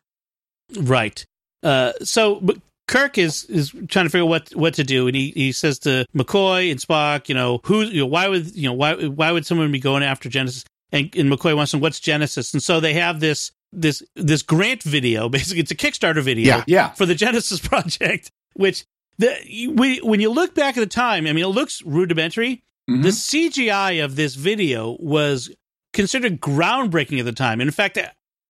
[0.77, 1.25] Right.
[1.65, 2.57] Uh, so but
[2.87, 5.79] Kirk is is trying to figure out what what to do, and he, he says
[5.79, 9.31] to McCoy and Spock, you know, who, you know, why would you know why why
[9.31, 10.63] would someone be going after Genesis?
[10.91, 14.43] And, and McCoy wants to know what's Genesis, and so they have this this this
[14.43, 15.27] grant video.
[15.37, 16.63] Basically, it's a Kickstarter video Yeah.
[16.67, 16.89] Yeah.
[16.91, 18.85] for the Genesis project, which
[19.17, 19.35] the
[19.75, 22.61] we, when you look back at the time, I mean, it looks rudimentary.
[22.87, 23.01] Mhm.
[23.01, 25.49] The CGI of this video was
[25.93, 27.59] considered groundbreaking at the time.
[27.61, 27.97] In fact,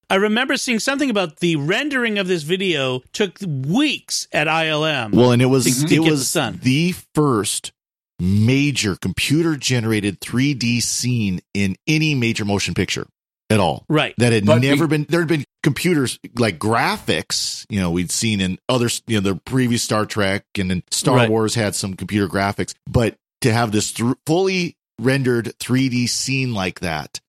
[0.09, 5.13] I remember seeing something about the rendering of this video took weeks at ILM.
[5.13, 7.71] Well, and it was To- to it get was the the first
[8.19, 13.07] major computer generated 3D scene in any major motion picture
[13.49, 13.85] at all.
[13.89, 14.13] right.
[14.17, 18.11] That had But never be- been there had been computers like graphics, you know, we'd
[18.11, 21.29] seen in other you know the previous Star Trek and then Star Right.
[21.29, 26.79] Wars had some computer graphics, but to have this th- fully rendered 3D scene like
[26.79, 27.19] that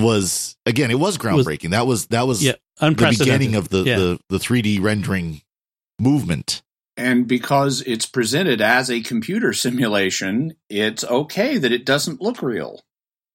[0.00, 1.70] was again it was groundbreaking.
[1.70, 2.52] that was that was Yeah.
[2.80, 3.96] the beginning of the, Yeah.
[3.96, 5.42] the the 3D rendering
[6.00, 6.62] movement.
[6.96, 12.82] And because it's presented as a computer simulation, it's okay that it doesn't look real.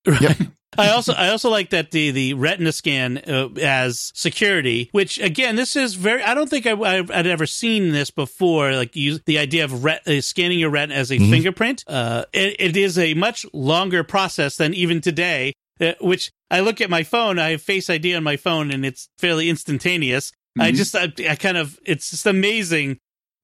[0.05, 0.37] Right.
[0.77, 5.55] I also I also like that the the retina scan uh, as security, which again
[5.55, 6.21] this is very.
[6.21, 8.73] I don't think I, I've, I'd ever seen this before.
[8.73, 11.29] Like use the idea of ret, uh, scanning your retina as a Mhm.
[11.31, 11.83] fingerprint.
[11.87, 15.53] Uh, it, it is a much longer process than even today.
[15.79, 17.37] Uh, which I look at my phone.
[17.39, 20.31] I have Face ID on my phone, and it's fairly instantaneous.
[20.59, 20.75] I Mhm.
[20.75, 22.97] just I, I kind of it's just amazing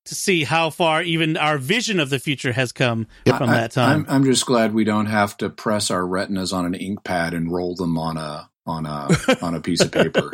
[0.06, 3.72] to see how far even our vision of the future has come from I- that
[3.72, 4.06] time.
[4.10, 7.34] I'm, I'm just glad we don't have to press our retinas on an ink pad
[7.34, 9.10] and roll them on a on a
[9.42, 10.32] on a piece of paper.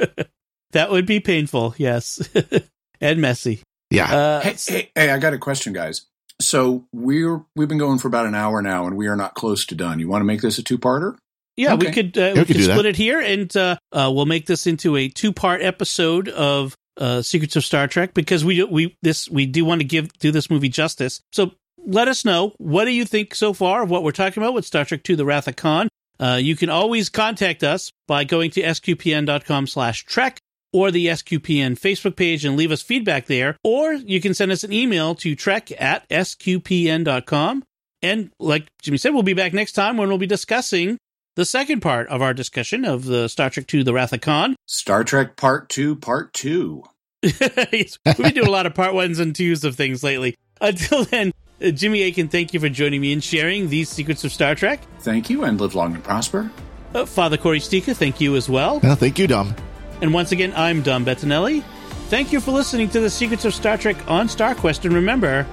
[0.72, 2.28] that would be painful, yes,
[3.02, 3.62] and messy.
[3.92, 4.16] Yeah.
[4.16, 6.06] Uh, hey, hey, hey, I got a question, guys.
[6.40, 9.66] So we're we've been going for about an hour now, and we are not close
[9.66, 10.00] to done.
[10.00, 11.18] You want to make this a two parter?
[11.60, 12.74] Yeah, we could uh, we we could could do that.
[12.74, 16.74] split it here, and uh, uh, we'll make this into a two part episode of
[16.96, 20.32] uh, Secrets of Star Trek because we we this we do want to give do
[20.32, 21.22] this movie justice.
[21.34, 21.52] So
[21.86, 24.66] let us know what do you think so far of what we're talking about with
[24.66, 25.90] Star Trek II: The Wrath of Khan.
[26.18, 30.40] Uh, you can always contact us by going to sqpn.com slash trek
[30.72, 33.58] or the SQPN Facebook page and leave us feedback there.
[33.64, 37.64] Or you can send us an email to trek at sqpn.com.
[38.02, 40.98] And like Jimmy said, we'll be back next time when we'll be discussing
[41.36, 44.56] the second part of our discussion of the Star Trek II: The Wrath of Khan.
[44.66, 46.84] Star Trek Part Two, Part Two.
[47.24, 50.36] We've been doing a lot of part ones and twos of things lately.
[50.62, 54.32] Until then, uh, Jimmy Akin, thank you for joining me and sharing these secrets of
[54.32, 54.82] Star Trek.
[55.00, 56.50] Thank you, and live long and prosper.
[56.94, 58.80] Uh, Father Cory Sticha, thank you as well.
[58.80, 59.54] Well, thank you, Dom.
[60.02, 61.64] And once again, I'm Dom Bettinelli.
[62.08, 64.86] Thank you for listening to the Secrets of Star Trek on StarQuest.
[64.86, 65.46] And remember,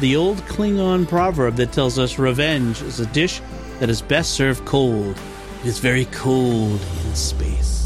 [0.00, 3.40] the old Klingon proverb that tells us revenge is a dish
[3.82, 5.18] that is best served cold.
[5.62, 7.81] It is very cold in space.